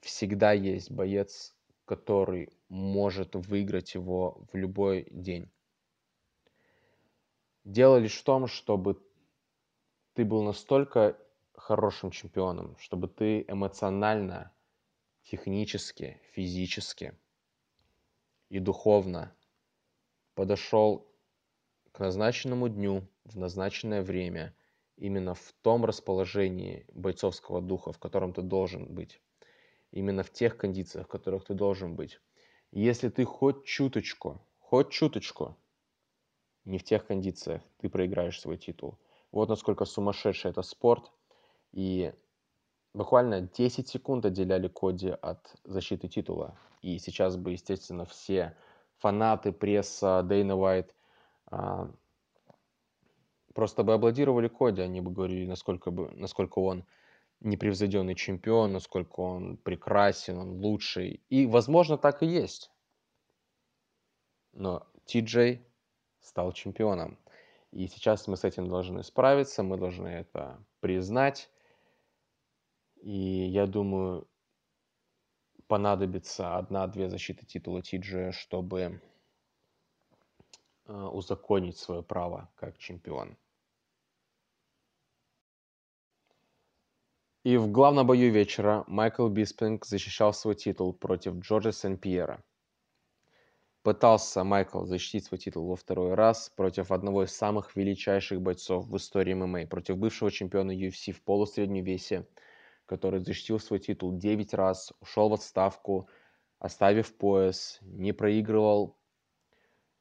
всегда 0.01 0.51
есть 0.51 0.91
боец, 0.91 1.55
который 1.85 2.49
может 2.69 3.35
выиграть 3.35 3.93
его 3.93 4.45
в 4.51 4.55
любой 4.55 5.07
день. 5.11 5.49
Дело 7.63 7.97
лишь 7.97 8.17
в 8.17 8.23
том, 8.23 8.47
чтобы 8.47 9.01
ты 10.13 10.25
был 10.25 10.43
настолько 10.43 11.17
хорошим 11.53 12.11
чемпионом, 12.11 12.75
чтобы 12.77 13.07
ты 13.07 13.45
эмоционально, 13.47 14.51
технически, 15.23 16.19
физически 16.33 17.15
и 18.51 18.59
духовно 18.59 19.33
подошел 20.35 21.07
к 21.91 21.99
назначенному 21.99 22.69
дню 22.69 23.07
в 23.23 23.37
назначенное 23.37 24.03
время 24.03 24.55
именно 24.97 25.33
в 25.33 25.53
том 25.63 25.85
расположении 25.85 26.85
бойцовского 26.93 27.61
духа, 27.61 27.91
в 27.91 27.97
котором 27.97 28.33
ты 28.33 28.43
должен 28.43 28.93
быть, 28.93 29.19
именно 29.89 30.21
в 30.21 30.31
тех 30.31 30.57
кондициях, 30.57 31.07
в 31.07 31.09
которых 31.09 31.45
ты 31.45 31.55
должен 31.55 31.95
быть. 31.95 32.19
Если 32.71 33.09
ты 33.09 33.25
хоть 33.25 33.65
чуточку, 33.65 34.39
хоть 34.59 34.91
чуточку 34.91 35.57
не 36.65 36.77
в 36.77 36.83
тех 36.83 37.07
кондициях, 37.07 37.63
ты 37.79 37.89
проиграешь 37.89 38.39
свой 38.39 38.57
титул– 38.57 38.99
вот 39.31 39.47
насколько 39.49 39.85
сумасшедший 39.85 40.51
это 40.51 40.61
спорт. 40.61 41.11
И 41.71 42.13
буквально 42.93 43.41
10 43.41 43.87
секунд 43.87 44.25
отделяли 44.25 44.67
Коди 44.67 45.09
от 45.09 45.55
защиты 45.63 46.07
титула. 46.07 46.57
И 46.81 46.97
сейчас 46.99 47.37
бы, 47.37 47.51
естественно, 47.51 48.05
все 48.05 48.55
фанаты, 48.97 49.51
пресса, 49.51 50.23
Дейна 50.23 50.55
Уайт, 50.55 50.95
а, 51.47 51.89
просто 53.53 53.83
бы 53.83 53.93
аплодировали 53.93 54.47
Коди, 54.47 54.81
они 54.81 55.01
бы 55.01 55.11
говорили, 55.11 55.45
насколько, 55.45 55.91
бы, 55.91 56.11
насколько 56.11 56.59
он 56.59 56.85
непревзойденный 57.39 58.15
чемпион, 58.15 58.73
насколько 58.73 59.19
он 59.19 59.57
прекрасен, 59.57 60.37
он 60.37 60.51
лучший. 60.61 61.21
И, 61.29 61.47
возможно, 61.47 61.97
так 61.97 62.23
и 62.23 62.27
есть. 62.27 62.71
Но 64.53 64.85
Ти 65.05 65.21
Джей 65.21 65.65
стал 66.21 66.51
чемпионом. 66.51 67.17
И 67.71 67.87
сейчас 67.87 68.27
мы 68.27 68.37
с 68.37 68.43
этим 68.43 68.67
должны 68.67 69.03
справиться, 69.03 69.63
мы 69.63 69.77
должны 69.77 70.07
это 70.07 70.63
признать. 70.81 71.49
И 73.01 73.45
я 73.47 73.65
думаю, 73.65 74.27
понадобится 75.67 76.57
одна-две 76.57 77.09
защиты 77.09 77.45
титула 77.45 77.81
Тиджи, 77.81 78.31
чтобы 78.31 79.01
э, 80.85 80.93
узаконить 80.93 81.77
свое 81.77 82.03
право 82.03 82.51
как 82.55 82.77
чемпион. 82.77 83.37
И 87.43 87.57
в 87.57 87.71
главном 87.71 88.05
бою 88.05 88.31
вечера 88.31 88.83
Майкл 88.85 89.27
Биспинг 89.27 89.85
защищал 89.85 90.31
свой 90.31 90.53
титул 90.53 90.93
против 90.93 91.33
Джорджа 91.37 91.71
Сен-Пьера. 91.71 92.43
Пытался 93.81 94.43
Майкл 94.43 94.85
защитить 94.85 95.25
свой 95.25 95.39
титул 95.39 95.67
во 95.67 95.75
второй 95.75 96.13
раз 96.13 96.51
против 96.55 96.91
одного 96.91 97.23
из 97.23 97.35
самых 97.35 97.75
величайших 97.75 98.39
бойцов 98.39 98.85
в 98.85 98.95
истории 98.95 99.33
ММА, 99.33 99.65
против 99.65 99.97
бывшего 99.97 100.29
чемпиона 100.29 100.71
UFC 100.71 101.13
в 101.13 101.23
полусреднем 101.23 101.83
весе, 101.83 102.27
который 102.91 103.21
защитил 103.21 103.59
свой 103.59 103.79
титул 103.79 104.11
9 104.11 104.53
раз, 104.53 104.91
ушел 104.99 105.29
в 105.29 105.33
отставку, 105.33 106.09
оставив 106.59 107.15
пояс, 107.15 107.79
не 107.81 108.11
проигрывал 108.11 108.97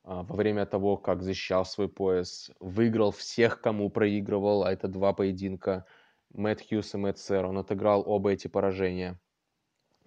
а, 0.02 0.25
во 0.25 0.35
время 0.35 0.66
того, 0.66 0.97
как 0.97 1.23
защищал 1.23 1.64
свой 1.64 1.88
пояс, 1.88 2.50
выиграл 2.61 3.12
всех, 3.12 3.61
кому 3.61 3.90
проигрывал, 3.90 4.64
а 4.64 4.73
это 4.73 4.88
два 4.88 5.12
поединка– 5.12 5.87
Мэтт 6.32 6.68
Хьюз 6.68 6.94
и 6.94 6.99
Мэтт 6.99 7.18
Сэр. 7.18 7.47
Он 7.47 7.59
отыграл 7.59 8.02
оба 8.06 8.32
эти 8.32 8.49
поражения. 8.49 9.20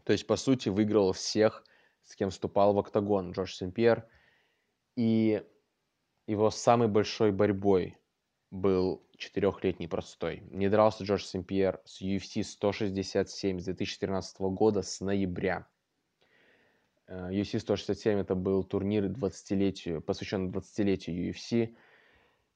То 0.04 0.14
есть, 0.14 0.28
по 0.28 0.36
сути, 0.36 0.70
выиграл 0.70 1.12
всех, 1.14 1.64
с 2.04 2.16
кем 2.16 2.30
вступал 2.30 2.74
в 2.74 2.80
октагон 2.80 3.32
Джордж 3.32 3.54
Сен-Пьер. 3.54 4.08
И 4.96 5.44
его 6.28 6.50
самой 6.50 6.88
большой 6.88 7.32
борьбой 7.32 7.98
был 8.54 9.04
четырехлетний 9.18 9.88
простой. 9.88 10.44
Не 10.52 10.70
дрался 10.70 11.04
Джордж 11.04 11.24
Сен-Пьер 11.24 11.82
с 11.86 12.04
UFC 12.04 12.44
167 12.44 13.60
с 13.60 13.66
2013 13.66 14.42
года 14.42 14.84
с 14.84 15.02
ноября. 15.02 15.68
UFC 17.10 17.60
167 17.60 18.20
это 18.20 18.36
был 18.36 18.64
турнир 18.64 19.06
20-летию, 19.06 20.02
посвященный 20.02 20.52
20-летию 20.52 21.32
UFC. 21.32 21.76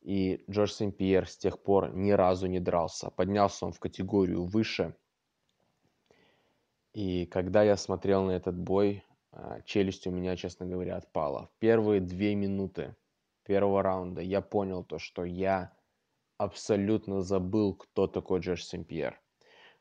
И 0.02 0.44
Джордж 0.48 0.74
Сен-Пьер 0.74 1.28
с 1.28 1.36
тех 1.36 1.62
пор 1.64 1.92
ни 1.96 2.12
разу 2.12 2.46
не 2.46 2.60
дрался. 2.60 3.10
Поднялся 3.10 3.66
он 3.66 3.74
в 3.74 3.80
категорию 3.80 4.46
выше. 4.46 4.96
И 6.94 7.26
когда 7.26 7.64
я 7.64 7.76
смотрел 7.76 8.24
на 8.24 8.32
этот 8.32 8.56
бой, 8.56 9.04
а, 9.32 9.62
челюсть 9.62 10.06
у 10.06 10.12
меня, 10.12 10.36
честно 10.36 10.68
говоря, 10.68 10.98
отпала. 10.98 11.48
В 11.48 11.60
первые 11.60 12.02
две 12.02 12.36
минуты 12.36 12.96
первого 13.44 13.82
раунда 13.82 14.22
я 14.22 14.42
понял 14.42 14.84
то, 14.84 15.00
что 15.00 15.26
я 15.26 15.77
абсолютно 16.38 17.22
забыл, 17.22 17.74
кто 17.74 18.08
такой 18.08 18.40
Джордж 18.40 18.62
Сен-Пьер. 18.62 19.20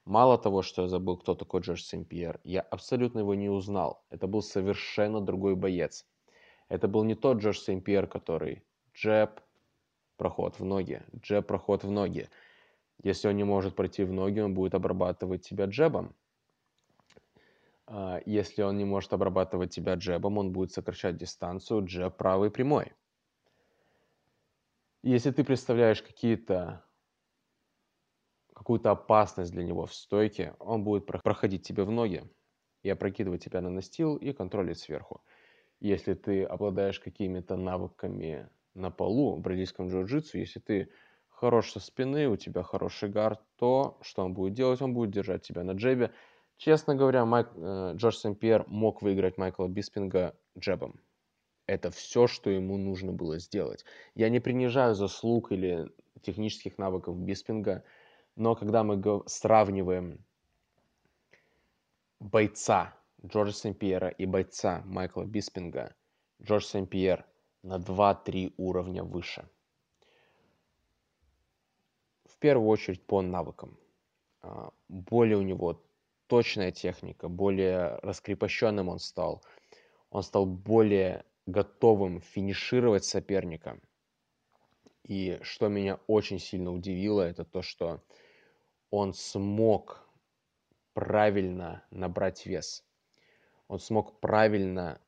Мало 0.05 0.39
того, 0.39 0.63
что 0.63 0.83
я 0.83 0.89
забыл, 0.89 1.17
кто 1.17 1.35
такой 1.35 1.61
Джордж 1.61 1.83
Сен-Пьер, 1.83 2.41
я 2.45 2.61
абсолютно 2.61 3.21
его 3.21 3.35
не 3.35 3.49
узнал. 3.49 4.05
Это 4.11 4.27
был 4.27 4.43
совершенно 4.43 5.21
другой 5.21 5.57
боец. 5.57 6.07
Это 6.69 6.89
был 6.89 7.05
не 7.05 7.15
тот 7.15 7.39
Джордж 7.39 7.59
Сен-Пьер, 7.59 8.07
который 8.07 8.63
джеб, 8.95 9.41
проход 10.17 10.59
в 10.59 10.65
ноги, 10.65 11.03
джеб, 11.21 11.47
проход 11.47 11.85
в 11.85 11.91
ноги. 11.91 12.29
Если 13.03 13.29
он 13.29 13.37
не 13.37 13.45
может 13.45 13.77
пройти 13.77 14.05
в 14.05 14.13
ноги, 14.13 14.41
он 14.41 14.55
будет 14.55 14.75
обрабатывать 14.75 15.43
тебя 15.47 15.67
джебом. 15.67 16.15
А, 17.87 18.21
если 18.25 18.63
он 18.63 18.79
не 18.79 18.85
может 18.85 19.13
обрабатывать 19.13 19.71
тебя 19.75 19.95
джебом, 19.95 20.39
он 20.39 20.53
будет 20.53 20.73
сокращать 20.73 21.17
дистанцию 21.17 21.85
джеб 21.85 22.17
правый 22.17 22.51
прямой. 22.51 22.93
Если 25.07 25.31
ты 25.31 25.45
представляешь 25.45 26.02
какие-то 26.02 26.85
какую-то 28.52 28.91
опасность 28.91 29.52
для 29.52 29.63
него 29.63 29.87
в 29.87 29.95
стойке, 29.95 30.57
он 30.59 30.83
будет 30.83 31.07
проходить 31.07 31.65
тебе 31.65 31.85
в 31.85 31.93
ноги 31.93 32.28
и 32.83 32.91
опрокидывать 32.91 33.45
тебя 33.45 33.61
на 33.61 33.71
настил 33.71 34.17
и 34.17 34.33
контролить 34.33 34.80
сверху. 34.80 35.23
Если 35.78 36.15
ты 36.15 36.43
обладаешь 36.43 36.99
какими-то 36.99 37.54
навыками 37.54 38.49
на 38.75 38.91
полу 38.91 39.37
в 39.37 39.41
бразильском 39.43 39.87
джиу-джитсу, 39.87 40.39
если 40.39 40.59
ты 40.59 40.91
хорош 41.28 41.71
со 41.71 41.78
спины, 41.78 42.26
у 42.26 42.35
тебя 42.35 42.65
хороший 42.65 43.09
гард, 43.09 43.41
то 43.54 43.99
что 44.02 44.25
он 44.25 44.35
будет 44.35 44.54
делать? 44.54 44.83
Он 44.83 44.93
будет 44.93 45.13
держать 45.13 45.43
тебя 45.43 45.63
на 45.63 45.75
джебе. 45.75 46.13
Честно 46.57 46.97
говоря, 46.97 47.25
Майк, 47.25 47.47
э, 47.54 47.93
Джордж 47.95 48.17
Сен-Пьер 48.17 48.65
мог 48.67 49.02
выиграть 49.02 49.39
Майкла 49.39 49.69
Биспинга 49.69 50.37
джебом. 50.59 51.00
Это 51.67 51.91
все, 51.91 52.26
что 52.26 52.50
ему 52.50 52.76
нужно 52.76 53.13
было 53.13 53.39
сделать. 53.39 53.85
Я 54.15 54.29
не 54.29 54.41
принижаю 54.41 54.95
заслуг 54.95 55.52
или 55.52 55.91
технических 56.23 56.79
навыков 56.79 57.19
Биспинга, 57.19 57.85
но 58.37 58.55
когда 58.55 58.85
мы 58.85 59.02
сравниваем 59.26 60.19
бойца 62.21 62.95
Джорджа 63.25 63.52
Сен-Пьера 63.52 64.09
и 64.09 64.26
бойца 64.26 64.83
Майкла 64.85 65.25
Биспинга, 65.25 65.95
Джордж 66.41 66.65
Сен-Пьер– 66.65 67.25
на 67.67 67.79
2-3 67.79 68.55
уровня 68.57 69.02
выше. 69.02 69.49
В 72.25 72.37
первую 72.39 72.69
очередь 72.69 73.05
по 73.05 73.23
навыкам. 73.23 73.76
А, 74.43 74.71
более 74.89 75.37
у 75.37 75.43
него 75.43 75.83
точная 76.29 76.71
техника, 76.71 77.29
более 77.29 77.99
раскрепощенным 78.02 78.89
он 78.89 79.00
стал. 79.00 79.43
Он 80.11 80.23
стал 80.23 80.47
более 80.47 81.25
готовым 81.47 82.21
финишировать 82.21 83.04
соперника. 83.04 83.80
И 85.04 85.39
что 85.43 85.69
меня 85.69 86.00
очень 86.06 86.41
сильно 86.41 86.73
удивило, 86.73 87.23
это 87.23 87.45
то, 87.45 87.63
что 87.63 88.02
он 88.91 89.15
смог 89.15 90.04
правильно 90.95 91.85
набрать 91.91 92.47
вес. 92.47 92.85
Он 93.69 93.78
смог 93.78 94.21
правильно 94.21 95.00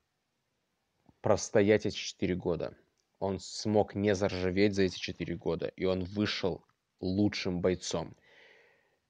простоять 1.20 1.86
эти 1.86 1.96
4 1.96 2.34
года. 2.36 2.76
Он 3.18 3.40
смог 3.40 3.94
не 3.94 4.14
заржаветь 4.14 4.74
за 4.74 4.82
эти 4.82 4.98
4 4.98 5.34
года, 5.36 5.66
и 5.66 5.84
он 5.84 6.04
вышел 6.04 6.64
лучшим 7.00 7.60
бойцом. 7.60 8.16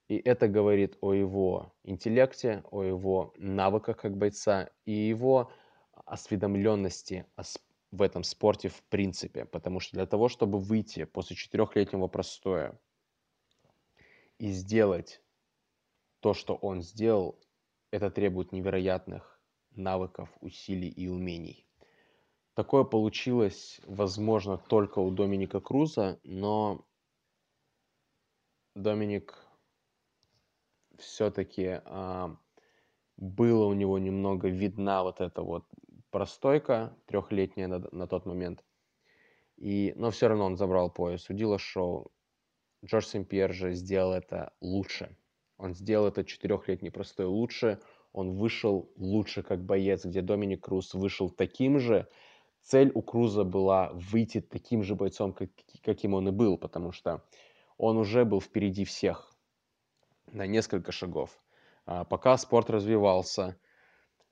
И 0.09 0.17
это 0.17 0.49
говорит 0.49 0.97
о 1.03 1.13
его 1.13 1.75
интеллекте, 1.85 2.63
о 2.71 2.83
его 2.83 3.35
навыках 3.37 3.99
как 3.99 4.17
бойца 4.17 4.71
и 4.87 4.93
его 4.93 5.53
осведомленности 6.07 7.27
в 7.91 8.03
этом 8.03 8.23
спорте 8.23 8.69
в 8.69 8.83
принципе. 8.85 9.45
Потому 9.45 9.81
что 9.81 9.97
для 9.97 10.07
того, 10.07 10.29
чтобы 10.29 10.59
выйти 10.59 11.05
после 11.05 11.37
четырехлетнего 11.37 12.09
простоя 12.09 12.79
и 14.39 14.51
сделать 14.51 15.23
то, 16.21 16.35
что 16.35 16.55
он 16.55 16.83
сделал, 16.83 17.39
это 17.91 18.11
требует 18.11 18.53
невероятных 18.53 19.41
навыков, 19.73 20.29
усилий 20.41 20.89
и 20.89 21.09
умений. 21.09 21.67
Такое 22.55 22.85
получилось, 22.85 23.81
возможно, 23.87 24.59
только 24.59 24.99
у 24.99 25.11
Доминика 25.11 25.61
Круза, 25.61 26.19
но 26.25 26.85
Доминик 28.75 29.39
все-таки 30.99 31.81
а, 31.85 32.37
было 33.17 33.65
у 33.67 33.75
него 33.75 33.99
немного 33.99 34.49
видна 34.49 35.03
вот 35.05 35.21
эта 35.21 35.43
вот 35.43 35.65
простойка 36.11 36.97
трехлетняя 37.07 37.69
на, 37.69 37.89
на 37.93 38.07
тот 38.07 38.27
момент. 38.27 38.65
И, 39.57 39.93
но 39.97 40.11
все 40.11 40.29
равно 40.29 40.47
он 40.47 40.57
забрал 40.57 40.91
пояс 40.91 41.29
у 41.31 41.35
Дила 41.35 41.59
Шоу. 41.59 42.11
Джордж 42.85 43.07
Симпьер 43.07 43.53
же 43.53 43.75
сделал 43.75 44.13
это 44.13 44.53
лучше. 44.61 45.17
Он 45.57 45.75
сделал 45.75 46.07
это 46.07 46.25
четырехлетний 46.25 46.93
простой 46.93 47.27
лучше. 47.27 47.81
Он 48.13 48.37
вышел 48.37 48.93
лучше 48.97 49.43
как 49.43 49.65
боец, 49.65 50.05
где 50.05 50.23
Доминик 50.23 50.65
Круз 50.65 50.95
вышел 50.95 51.29
таким 51.29 51.79
же, 51.79 52.09
цель 52.63 52.93
у 52.95 53.03
Круза 53.03 53.45
была 53.45 53.91
выйти 53.93 54.41
таким 54.41 54.83
же 54.83 54.95
бойцом, 54.95 55.33
как, 55.33 55.51
каким 55.83 56.15
он 56.15 56.29
и 56.29 56.33
был, 56.33 56.59
потому 56.59 56.93
что 56.93 57.25
он 57.77 57.97
уже 57.97 58.25
был 58.25 58.41
впереди 58.41 58.85
всех 58.85 59.33
на 60.27 60.47
несколько 60.47 60.93
шагов. 60.93 61.31
А 61.87 62.05
пока 62.05 62.37
спорт 62.37 62.69
развивался, 62.71 63.59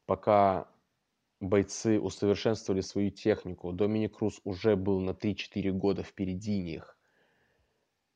пока 0.04 0.68
бойцы 1.46 2.00
усовершенствовали 2.00 2.80
свою 2.80 3.10
технику, 3.10 3.72
Доминик 3.72 4.18
Круз 4.18 4.40
уже 4.44 4.76
был 4.76 5.00
на 5.00 5.10
3-4 5.10 5.70
года 5.72 6.02
впереди 6.02 6.58
них. 6.58 6.96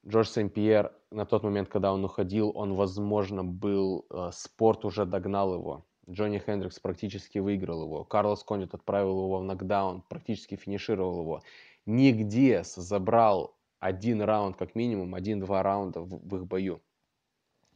Джордж 0.07 0.29
Сен-Пьер 0.29 0.93
на 1.11 1.27
тот 1.27 1.43
момент, 1.43 1.69
когда 1.69 1.93
он 1.93 2.05
уходил, 2.05 2.53
он, 2.55 2.75
возможно, 2.75 3.45
был, 3.45 4.07
э, 4.11 4.31
спорт 4.33 4.85
уже 4.85 5.05
догнал 5.05 5.55
его. 5.55 5.87
Джонни 6.09 6.38
Хендрикс 6.38 6.81
практически 6.81 7.38
выиграл 7.38 7.85
его. 7.85 8.05
Карлос 8.05 8.43
Кондит 8.43 8.75
отправил 8.75 9.25
его 9.25 9.38
в 9.38 9.45
нокдаун, 9.45 10.03
практически 10.09 10.57
финишировал 10.57 11.21
его. 11.21 11.43
Диас 11.87 12.75
забрал 12.75 13.57
один 13.79 14.23
раунд 14.23 14.57
как 14.57 14.75
минимум, 14.75 15.14
один-два 15.14 15.62
раунда 15.62 16.01
в, 16.01 16.09
в 16.09 16.37
их 16.37 16.47
бою. 16.47 16.83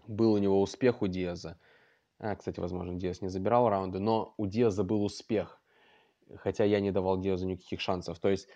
Был 0.07 0.33
у 0.33 0.38
него 0.38 0.61
успех 0.61 1.03
у 1.03 1.07
Диаза. 1.07 1.59
А, 2.18 2.37
кстати, 2.37 2.61
возможно, 2.61 2.94
Диаз 2.94 3.22
не 3.22 3.29
забирал 3.29 3.68
раунды, 3.68 3.98
но 3.98 4.35
у 4.37 4.46
Диаза 4.46 4.85
был 4.85 5.05
успех. 5.05 5.61
Хотя 6.37 6.64
я 6.64 6.81
не 6.81 6.92
давал 6.92 7.20
Диазу 7.20 7.46
никаких 7.46 7.81
шансов. 7.81 8.18
То 8.18 8.29
есть 8.31 8.48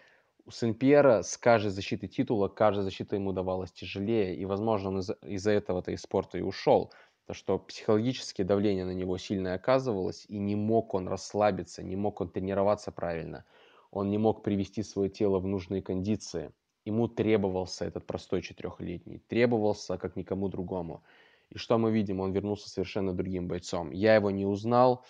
у 0.46 0.50
Сен-Пьера 0.50 1.22
с 1.22 1.36
каждой 1.36 1.70
защитой 1.70 2.08
титула, 2.08 2.48
каждая 2.48 2.84
защита 2.84 3.16
ему 3.16 3.32
давалась 3.32 3.72
тяжелее, 3.72 4.34
и, 4.36 4.44
возможно, 4.46 4.88
он 4.88 4.98
из- 5.00 5.10
из-за 5.22 5.50
этого-то 5.52 5.92
из 5.92 6.00
спорта 6.02 6.38
и 6.38 6.42
ушел. 6.42 6.92
То, 7.26 7.34
что 7.34 7.58
психологическое 7.58 8.44
давление 8.44 8.86
на 8.86 8.94
него 8.94 9.18
сильное 9.18 9.54
оказывалось, 9.54 10.24
и 10.28 10.38
не 10.38 10.56
мог 10.56 10.94
он 10.94 11.08
расслабиться, 11.08 11.82
не 11.82 11.96
мог 11.96 12.22
он 12.22 12.30
тренироваться 12.30 12.90
правильно, 12.92 13.44
он 13.90 14.08
не 14.08 14.16
мог 14.18 14.42
привести 14.42 14.82
свое 14.82 15.10
тело 15.10 15.38
в 15.38 15.46
нужные 15.46 15.82
кондиции. 15.82 16.52
Ему 16.86 17.06
требовался 17.08 17.84
этот 17.84 18.06
простой 18.06 18.40
четырехлетний, 18.40 19.18
требовался 19.28 19.98
как 19.98 20.16
никому 20.16 20.48
другому. 20.48 21.02
И 21.50 21.58
что 21.58 21.78
мы 21.78 21.90
видим? 21.92 22.20
Он 22.20 22.32
вернулся 22.32 22.68
совершенно 22.68 23.12
другим 23.12 23.48
бойцом. 23.48 23.90
Я 23.90 24.14
его 24.14 24.30
не 24.30 24.46
узнал. 24.46 25.04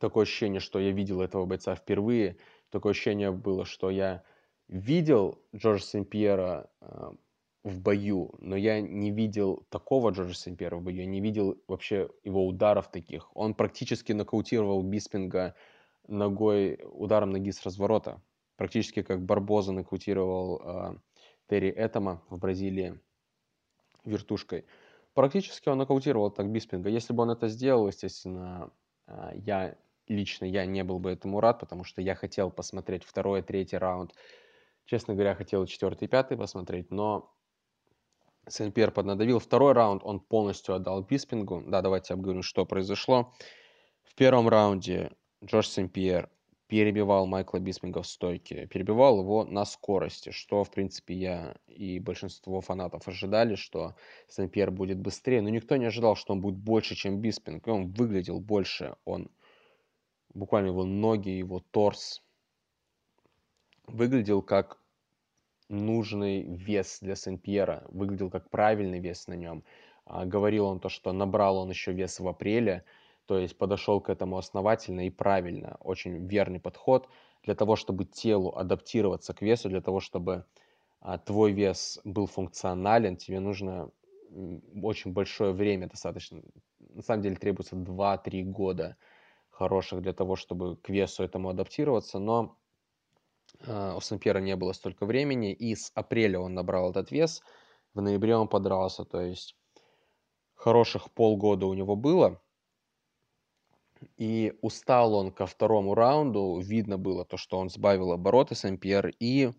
Такое 0.00 0.24
ощущение, 0.24 0.60
что 0.60 0.78
я 0.78 0.90
видел 0.90 1.20
этого 1.20 1.46
бойца 1.46 1.74
впервые– 1.74 2.36
такое 2.70 2.92
ощущение 2.92 3.30
было, 3.30 3.64
что 3.64 3.90
я 3.90 4.22
видел 4.68 5.40
Джорджа 5.54 5.84
Сен-Пьера 5.84 6.68
э, 6.80 7.10
в 7.62 7.80
бою, 7.80 8.34
но 8.38 8.56
я 8.56 8.80
не 8.80 9.10
видел 9.10 9.66
такого 9.70 10.10
Джорджа 10.10 10.34
Сен-Пьера 10.34 10.76
в 10.76 10.82
бою, 10.82 10.98
я 10.98 11.06
не 11.06 11.20
видел 11.20 11.58
вообще 11.68 12.10
его 12.24 12.46
ударов 12.46 12.90
таких. 12.90 13.34
Он 13.34 13.54
практически 13.54 14.12
нокаутировал 14.12 14.82
Биспинга 14.82 15.54
ногой, 16.06 16.80
ударом 16.84 17.30
ноги 17.30 17.50
с 17.50 17.64
разворота. 17.64 18.20
Практически 18.56 19.02
как 19.02 19.24
Барбоза 19.24 19.72
нокаутировал 19.72 20.60
э, 20.62 20.96
Терри 21.48 21.72
Этома 21.76 22.22
в 22.28 22.38
Бразилии 22.38 22.98
вертушкой. 24.04 24.64
Практически 25.16 25.70
он 25.70 25.78
нокаутировал 25.78 26.30
так 26.30 26.50
Биспинга. 26.50 26.90
Если 26.90 27.14
бы 27.14 27.22
он 27.22 27.30
это 27.30 27.48
сделал, 27.48 27.88
естественно, 27.88 28.70
э, 29.06 29.30
я 29.46 29.74
лично 30.08 30.44
я 30.44 30.66
не 30.66 30.84
был 30.84 30.98
бы 30.98 31.10
этому 31.10 31.40
рад, 31.40 31.58
потому 31.58 31.84
что 31.84 32.02
я 32.02 32.14
хотел 32.14 32.50
посмотреть 32.50 33.02
второй, 33.02 33.40
третий 33.40 33.78
раунд. 33.78 34.12
Честно 34.84 35.14
говоря, 35.14 35.34
хотел 35.34 35.64
четвертый, 35.64 36.06
пятый 36.06 36.36
посмотреть, 36.36 36.90
но 36.90 37.34
Сен-Пьер 38.46 38.90
поднадавил. 38.90 39.38
Второй 39.38 39.72
раунд 39.72 40.02
он 40.04 40.20
полностью 40.20 40.74
отдал 40.74 41.02
Биспингу. 41.02 41.64
Да, 41.66 41.80
давайте 41.80 42.12
обговорим, 42.12 42.42
что 42.42 42.66
произошло. 42.66 43.32
В 44.04 44.14
первом 44.16 44.50
раунде 44.50 45.12
Джордж 45.42 45.68
Сен-Пьер 45.68 46.28
перебивал 46.68 47.26
Майкла 47.26 47.58
Биспинга 47.58 48.02
в 48.02 48.06
стойке, 48.06 48.66
перебивал 48.66 49.20
его 49.20 49.44
на 49.44 49.64
скорости, 49.64 50.30
что, 50.30 50.64
в 50.64 50.70
принципе, 50.70 51.14
я 51.14 51.56
и 51.68 52.00
большинство 52.00 52.60
фанатов 52.60 53.06
ожидали, 53.06 53.54
что 53.54 53.94
Сен-Пьер 54.28 54.70
будет 54.70 54.98
быстрее, 54.98 55.42
но 55.42 55.48
никто 55.48 55.76
не 55.76 55.86
ожидал, 55.86 56.16
что 56.16 56.32
он 56.32 56.40
будет 56.40 56.56
больше, 56.56 56.94
чем 56.94 57.20
Биспинг, 57.20 57.66
и 57.66 57.70
он 57.70 57.92
выглядел 57.92 58.40
больше, 58.40 58.96
он 59.04 59.30
буквально 60.34 60.68
его 60.68 60.84
ноги, 60.84 61.30
его 61.30 61.60
торс 61.60 62.22
выглядел 63.86 64.42
как 64.42 64.78
нужный 65.68 66.42
вес 66.42 66.98
для 67.00 67.14
Сен-Пьера, 67.14 67.84
выглядел 67.88 68.30
как 68.30 68.50
правильный 68.50 69.00
вес 69.00 69.26
на 69.26 69.34
нем. 69.34 69.64
А, 70.04 70.24
говорил 70.24 70.66
он 70.66 70.80
то, 70.80 70.88
что 70.88 71.12
набрал 71.12 71.58
он 71.58 71.70
еще 71.70 71.92
вес 71.92 72.20
в 72.20 72.28
апреле, 72.28 72.84
то 73.26 73.38
есть 73.38 73.58
подошел 73.58 74.00
к 74.00 74.08
этому 74.08 74.38
основательно 74.38 75.06
и 75.06 75.10
правильно. 75.10 75.76
Очень 75.80 76.26
верный 76.26 76.60
подход 76.60 77.08
для 77.42 77.54
того, 77.54 77.76
чтобы 77.76 78.04
телу 78.04 78.56
адаптироваться 78.56 79.34
к 79.34 79.42
весу, 79.42 79.68
для 79.68 79.80
того, 79.80 80.00
чтобы 80.00 80.44
а, 81.00 81.18
твой 81.18 81.52
вес 81.52 82.00
был 82.04 82.26
функционален, 82.26 83.16
тебе 83.16 83.40
нужно 83.40 83.90
очень 84.82 85.12
большое 85.12 85.52
время 85.52 85.88
достаточно. 85.88 86.42
На 86.78 87.02
самом 87.02 87.22
деле 87.22 87.36
требуется 87.36 87.76
2-3 87.76 88.42
года 88.42 88.96
хороших 89.50 90.02
для 90.02 90.12
того, 90.12 90.36
чтобы 90.36 90.76
к 90.76 90.88
весу 90.88 91.22
этому 91.22 91.48
адаптироваться, 91.48 92.18
но 92.18 92.58
э, 93.60 93.94
у 93.96 94.00
Сампьера 94.00 94.38
не 94.38 94.56
было 94.56 94.72
столько 94.72 95.06
времени, 95.06 95.52
и 95.52 95.74
с 95.74 95.90
апреля 95.94 96.40
он 96.40 96.54
набрал 96.54 96.90
этот 96.90 97.10
вес, 97.10 97.42
в 97.94 98.02
ноябре 98.02 98.36
он 98.36 98.48
подрался, 98.48 99.04
то 99.04 99.20
есть 99.20 99.56
хороших 100.54 101.10
полгода 101.12 101.66
у 101.66 101.74
него 101.74 101.96
было, 101.96 102.42
и 104.16 104.54
устал 104.62 105.14
он 105.14 105.30
ко 105.30 105.46
второму 105.46 105.94
раунду, 105.94 106.58
видно 106.60 106.98
было 106.98 107.24
то, 107.24 107.36
что 107.36 107.58
он 107.58 107.70
сбавил 107.70 108.12
обороты 108.12 108.54
Сампьер, 108.54 109.12
и 109.20 109.50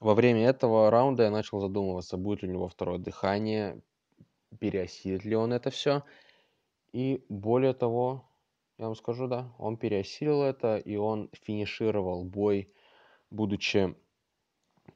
во 0.00 0.14
время 0.14 0.48
этого 0.48 0.90
раунда 0.90 1.24
я 1.24 1.30
начал 1.30 1.60
задумываться, 1.60 2.16
будет 2.16 2.42
ли 2.42 2.48
у 2.48 2.52
него 2.52 2.68
второе 2.68 2.98
дыхание, 2.98 3.80
переосилит 4.58 5.24
ли 5.24 5.36
он 5.36 5.52
это 5.52 5.70
все, 5.70 6.02
и 6.92 7.24
более 7.28 7.72
того, 7.72 8.28
я 8.78 8.86
вам 8.86 8.96
скажу, 8.96 9.28
да, 9.28 9.52
он 9.58 9.76
переосилил 9.76 10.42
это, 10.42 10.76
и 10.78 10.96
он 10.96 11.30
финишировал 11.32 12.24
бой, 12.24 12.72
будучи 13.30 13.94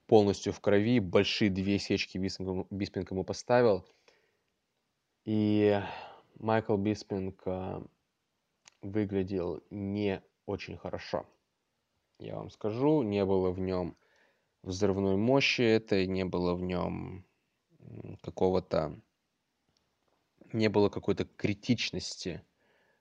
полностью 0.07 0.53
в 0.53 0.61
крови. 0.61 1.01
Большие 1.01 1.51
две 1.51 1.79
сечки 1.79 2.19
Биспинг, 2.19 2.67
Биспинг 2.71 3.11
ему 3.11 3.25
поставил. 3.25 3.85
И 5.25 5.81
Майкл 6.39 6.77
Биспинг 6.77 7.43
э, 7.47 7.83
выглядел 8.85 9.63
не 9.71 10.23
очень 10.47 10.77
хорошо. 10.77 11.27
Я 12.19 12.37
вам 12.37 12.51
скажу, 12.51 13.03
не 13.03 13.25
было 13.25 13.51
в 13.51 13.59
нем 13.59 13.97
взрывной 14.63 15.17
мощи 15.17 15.63
этой, 15.63 16.07
не 16.07 16.25
было 16.25 16.55
в 16.55 16.63
нем 16.63 17.25
какого-то, 18.23 19.01
не 20.53 20.69
было 20.69 20.89
какой-то 20.89 21.25
критичности 21.25 22.43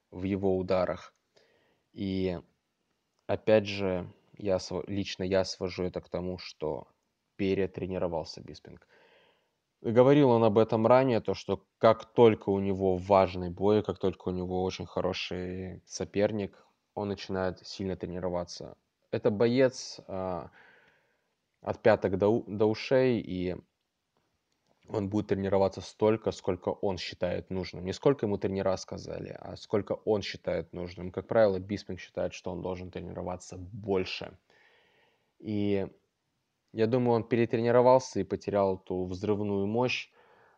в 0.10 0.24
его 0.24 0.58
ударах. 0.58 1.14
И 1.92 2.40
опять 3.28 3.68
же, 3.68 4.12
я, 4.38 4.58
лично 4.88 5.24
я 5.24 5.46
свожу 5.46 5.84
это 5.84 6.02
к 6.02 6.10
тому, 6.10 6.38
что 6.38 6.88
перетренировался 7.36 8.42
Биспинг. 8.42 8.88
Говорил 9.84 10.30
он 10.30 10.46
об 10.46 10.58
этом 10.58 10.88
ранее, 10.88 11.20
то 11.20 11.34
что 11.34 11.66
как 11.78 12.06
только 12.06 12.50
у 12.50 12.60
него 12.60 12.96
важный 12.96 13.50
бой, 13.50 13.84
как 13.84 14.00
только 14.00 14.30
у 14.30 14.32
него 14.32 14.64
очень 14.64 14.86
хороший 14.86 15.82
соперник, 15.86 16.56
он 16.96 17.10
начинает 17.10 17.68
сильно 17.68 17.98
тренироваться. 17.98 18.78
Это 19.12 19.30
боец 19.30 20.00
а, 20.08 20.52
от 21.62 21.82
пяток 21.82 22.18
до, 22.18 22.46
до 22.48 22.66
ушей, 22.66 23.20
и 23.20 23.58
он 24.88 25.10
будет 25.10 25.28
тренироваться 25.28 25.82
столько, 25.82 26.32
сколько 26.32 26.70
он 26.70 26.98
считает 26.98 27.50
нужным. 27.50 27.84
Не 27.84 27.92
сколько 27.92 28.26
ему 28.26 28.38
тренера 28.38 28.78
сказали, 28.78 29.36
а 29.38 29.58
сколько 29.58 29.94
он 30.06 30.22
считает 30.22 30.72
нужным. 30.72 31.12
Как 31.12 31.28
правило, 31.28 31.60
Биспинг 31.60 32.00
считает, 32.00 32.34
что 32.34 32.52
он 32.52 32.62
должен 32.62 32.90
тренироваться 32.90 33.58
больше. 33.58 34.38
И 35.40 35.90
я 36.74 36.88
думаю, 36.88 37.18
он 37.18 37.24
перетренировался 37.24 38.20
и 38.20 38.24
потерял 38.24 38.78
ту 38.78 39.06
взрывную 39.06 39.68
мощь. 39.68 40.12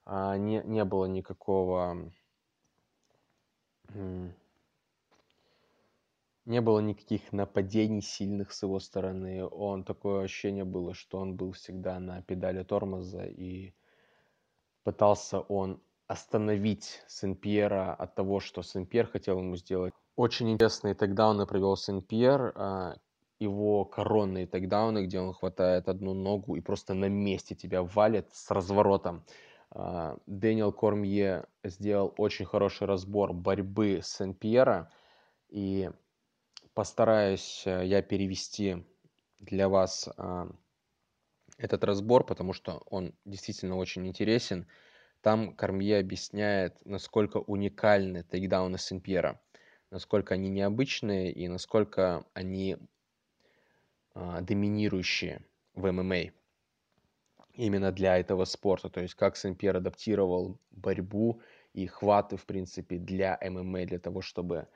А 0.06 0.38
не, 0.38 0.62
не 0.64 0.84
было 0.86 1.06
никакого... 1.06 2.12
Не 6.46 6.62
было 6.62 6.80
никаких 6.80 7.34
нападений 7.34 8.02
сильных 8.02 8.52
с 8.52 8.62
его 8.62 8.80
стороны. 8.80 9.46
Он 9.46 9.84
такое 9.84 10.24
ощущение 10.24 10.64
было, 10.64 10.94
что 10.94 11.18
он 11.18 11.36
был 11.36 11.54
всегда 11.54 12.00
на 12.00 12.22
педали 12.22 12.64
тормоза 12.64 13.26
и 13.26 13.74
пытался 14.84 15.40
он 15.40 15.82
остановить 16.06 17.04
Сен-Пьера 17.08 17.96
от 17.96 18.14
того, 18.14 18.40
что 18.40 18.62
Сен-Пьер 18.62 19.08
хотел 19.08 19.40
ему 19.40 19.56
сделать. 19.56 19.94
Очень 20.16 20.52
интересные 20.52 20.94
тейкдауны 20.94 21.48
провел 21.48 21.76
Сен-Пьер, 21.76 22.54
его 23.40 23.86
коронные 23.86 24.48
тейкдауны, 24.48 25.06
где 25.06 25.20
он 25.20 25.34
хватает 25.34 25.90
одну 25.90 26.14
ногу 26.14 26.56
и 26.56 26.62
просто 26.62 26.94
на 26.94 27.10
месте 27.10 27.56
тебя 27.56 27.84
валит 27.84 28.28
с 28.34 28.50
разворотом. 28.52 29.26
А, 29.72 30.18
Дэниел 30.26 30.72
Кормье 30.72 31.46
сделал 31.64 32.14
очень 32.18 32.46
хороший 32.46 32.88
разбор 32.88 33.34
борьбы 33.34 34.00
Сен-Пьера, 34.04 34.90
и 35.50 35.90
постараюсь 36.74 37.64
э, 37.66 37.86
я 37.86 38.02
перевести 38.02 38.86
для 39.40 39.70
вас 39.70 40.10
а, 40.18 40.50
этот 41.58 41.84
разбор, 41.84 42.26
потому 42.26 42.54
что 42.54 42.84
он 42.86 43.14
действительно 43.26 43.78
очень 43.78 44.08
интересен. 44.08 44.68
Там 45.22 45.56
Кормье 45.56 46.00
объясняет, 46.00 46.78
насколько 46.86 47.38
уникальны 47.38 48.24
тейкдауны 48.24 48.78
Сен-Пьера, 48.78 49.42
насколько 49.92 50.34
они 50.34 50.50
необычные 50.50 51.32
и 51.32 51.48
насколько 51.48 52.26
они 52.34 52.78
доминирующие 54.16 55.46
в 55.74 55.92
ММА 55.92 56.32
именно 57.54 57.92
для 57.92 58.18
этого 58.18 58.46
спорта. 58.46 58.90
То 58.90 59.02
есть 59.02 59.16
как 59.16 59.38
Сен-Пьер 59.38 59.78
адаптировал 59.78 60.60
борьбу 60.72 61.42
и 61.74 61.88
хваты, 61.88 62.38
в 62.38 62.46
принципе, 62.46 62.98
для 62.98 63.38
ММА, 63.42 63.86
для 63.86 64.00
того, 64.00 64.22
чтобы 64.22 64.68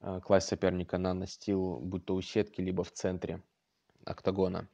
а, 0.00 0.20
класть 0.20 0.48
соперника 0.48 0.98
на 0.98 1.14
настил, 1.14 1.78
будь 1.78 2.04
то 2.04 2.14
у 2.14 2.20
сетки, 2.20 2.60
либо 2.60 2.84
в 2.84 2.92
центре 2.92 3.42
октагона. 4.04 4.68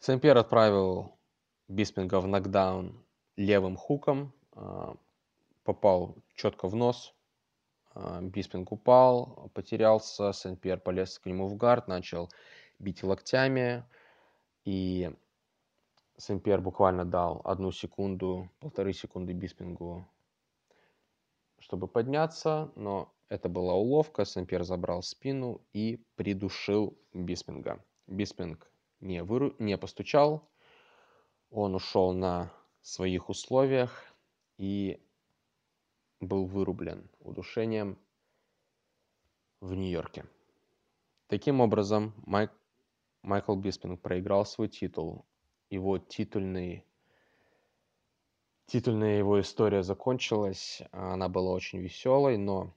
Сэмпер 0.00 0.36
отправил 0.36 1.16
Биспинга 1.68 2.20
в 2.20 2.28
нокдаун 2.28 3.02
левым 3.36 3.76
хуком, 3.76 4.32
а, 4.52 4.96
попал 5.64 6.16
четко 6.34 6.68
в 6.68 6.76
нос, 6.76 7.13
а, 7.13 7.13
Биспинг 7.94 8.72
упал, 8.72 9.50
потерялся, 9.54 10.32
Сен-Пьер 10.32 10.80
полез 10.80 11.18
к 11.18 11.26
нему 11.26 11.46
в 11.46 11.56
гард, 11.56 11.86
начал 11.86 12.28
бить 12.78 13.02
локтями, 13.02 13.84
и 14.64 15.12
Сен-Пьер 16.16 16.60
буквально 16.60 17.04
дал 17.04 17.40
одну 17.44 17.70
секунду, 17.70 18.50
полторы 18.60 18.92
секунды 18.92 19.32
Биспингу, 19.32 20.06
чтобы 21.58 21.86
подняться, 21.86 22.72
но 22.74 23.12
это 23.28 23.48
была 23.48 23.74
уловка, 23.74 24.24
Сен-Пьер 24.24 24.64
забрал 24.64 25.02
спину 25.02 25.60
и 25.72 26.04
придушил 26.16 26.98
Биспинга. 27.12 27.82
Биспинг 28.06 28.70
не, 29.00 29.22
выру... 29.22 29.54
не 29.58 29.78
постучал, 29.78 30.48
он 31.50 31.74
ушел 31.74 32.12
на 32.12 32.52
своих 32.82 33.28
условиях 33.28 34.04
и 34.58 35.00
был 36.26 36.46
вырублен 36.46 37.08
удушением 37.20 37.98
в 39.60 39.74
Нью-Йорке. 39.74 40.26
Таким 41.26 41.60
образом, 41.60 42.12
Майк, 42.26 42.52
Майкл 43.22 43.56
Биспинг 43.56 44.00
проиграл 44.00 44.44
свой 44.44 44.68
титул. 44.68 45.24
Его 45.70 45.98
титульный, 45.98 46.84
титульная 48.66 49.18
его 49.18 49.40
история 49.40 49.82
закончилась. 49.82 50.82
Она 50.92 51.28
была 51.28 51.52
очень 51.52 51.80
веселой, 51.80 52.36
но 52.36 52.74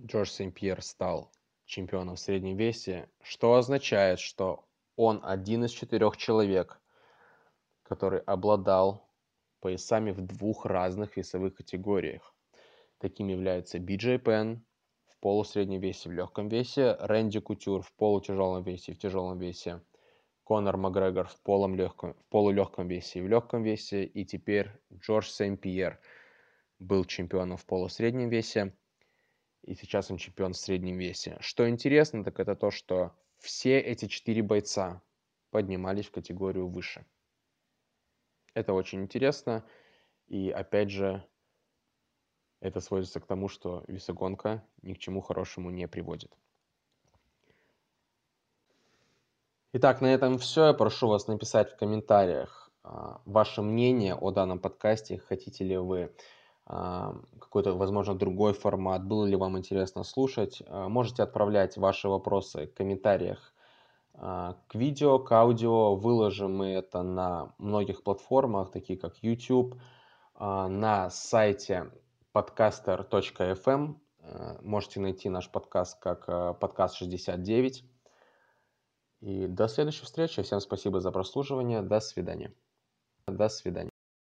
Джордж 0.00 0.30
Сен-Пьер 0.30 0.82
стал 0.82 1.30
чемпионом 1.64 2.16
в 2.16 2.20
среднем 2.20 2.56
весе, 2.56 3.08
что 3.22 3.54
означает, 3.54 4.18
что 4.18 4.64
он 4.96 5.20
один 5.22 5.64
из 5.64 5.70
четырех 5.70 6.16
человек, 6.16 6.80
который 7.84 8.20
обладал 8.20 9.07
поясами 9.60 10.10
в 10.10 10.20
двух 10.20 10.66
разных 10.66 11.16
весовых 11.16 11.54
категориях. 11.54 12.34
Таким 12.98 13.28
являются 13.28 13.78
Биджей 13.78 14.18
Пен 14.18 14.64
в 15.06 15.18
полусреднем 15.18 15.80
весе, 15.80 16.08
в 16.08 16.12
легком 16.12 16.48
весе, 16.48 16.96
Рэнди 17.00 17.40
Кутюр 17.40 17.82
в 17.82 17.92
полутяжелом 17.92 18.62
весе 18.62 18.92
и 18.92 18.94
в 18.94 18.98
тяжелом 18.98 19.38
весе, 19.38 19.80
Конор 20.44 20.76
Макгрегор 20.76 21.26
в, 21.26 21.40
полом 21.42 21.74
легком, 21.74 22.14
в 22.14 22.24
полулегком 22.30 22.88
весе 22.88 23.18
и 23.18 23.22
в 23.22 23.28
легком 23.28 23.62
весе, 23.62 24.04
и 24.04 24.24
теперь 24.24 24.70
Джордж 24.92 25.28
Сен-Пьер 25.28 26.00
был 26.78 27.04
чемпионом 27.04 27.56
в 27.56 27.66
полусреднем 27.66 28.30
весе, 28.30 28.74
и 29.62 29.74
сейчас 29.74 30.10
он 30.10 30.16
чемпион 30.16 30.54
в 30.54 30.56
среднем 30.56 30.96
весе. 30.96 31.36
Что 31.40 31.68
интересно, 31.68 32.24
так 32.24 32.40
это 32.40 32.56
то, 32.56 32.70
что 32.70 33.12
все 33.38 33.78
эти 33.78 34.06
четыре 34.06 34.42
бойца 34.42 35.02
поднимались 35.50 36.06
в 36.06 36.12
категорию 36.12 36.68
выше. 36.68 37.04
Это 38.54 38.72
очень 38.72 39.02
интересно. 39.02 39.64
И 40.26 40.50
опять 40.50 40.90
же, 40.90 41.24
это 42.60 42.80
сводится 42.80 43.20
к 43.20 43.26
тому, 43.26 43.48
что 43.48 43.84
весогонка 43.86 44.64
ни 44.82 44.94
к 44.94 44.98
чему 44.98 45.20
хорошему 45.20 45.70
не 45.70 45.86
приводит. 45.86 46.36
Итак, 49.74 50.00
на 50.00 50.12
этом 50.12 50.38
все. 50.38 50.66
Я 50.66 50.72
прошу 50.72 51.08
вас 51.08 51.28
написать 51.28 51.72
в 51.72 51.76
комментариях 51.76 52.70
а, 52.82 53.20
ваше 53.26 53.62
мнение 53.62 54.14
о 54.14 54.30
данном 54.30 54.58
подкасте. 54.58 55.18
Хотите 55.18 55.62
ли 55.62 55.76
вы 55.76 56.12
а, 56.64 57.14
какой-то, 57.38 57.74
возможно, 57.74 58.14
другой 58.14 58.54
формат? 58.54 59.04
Было 59.04 59.26
ли 59.26 59.36
вам 59.36 59.58
интересно 59.58 60.04
слушать? 60.04 60.62
А, 60.66 60.88
можете 60.88 61.22
отправлять 61.22 61.76
ваши 61.76 62.08
вопросы 62.08 62.66
в 62.66 62.74
комментариях 62.74 63.52
к 64.20 64.74
видео, 64.74 65.18
к 65.18 65.30
аудио. 65.32 65.94
Выложим 65.94 66.56
мы 66.56 66.68
это 66.68 67.02
на 67.02 67.54
многих 67.58 68.02
платформах, 68.02 68.70
такие 68.70 68.98
как 68.98 69.16
YouTube, 69.22 69.76
а, 70.34 70.68
на 70.68 71.10
сайте 71.10 71.90
podcaster.fm. 72.34 73.96
А, 74.20 74.58
можете 74.62 75.00
найти 75.00 75.28
наш 75.28 75.50
подкаст 75.50 76.00
как 76.00 76.58
подкаст 76.58 76.96
69. 76.96 77.84
И 79.20 79.46
до 79.46 79.68
следующей 79.68 80.04
встречи. 80.04 80.42
Всем 80.42 80.60
спасибо 80.60 81.00
за 81.00 81.10
прослушивание. 81.10 81.82
До 81.82 82.00
свидания. 82.00 82.52
До 83.26 83.48
свидания. 83.48 83.97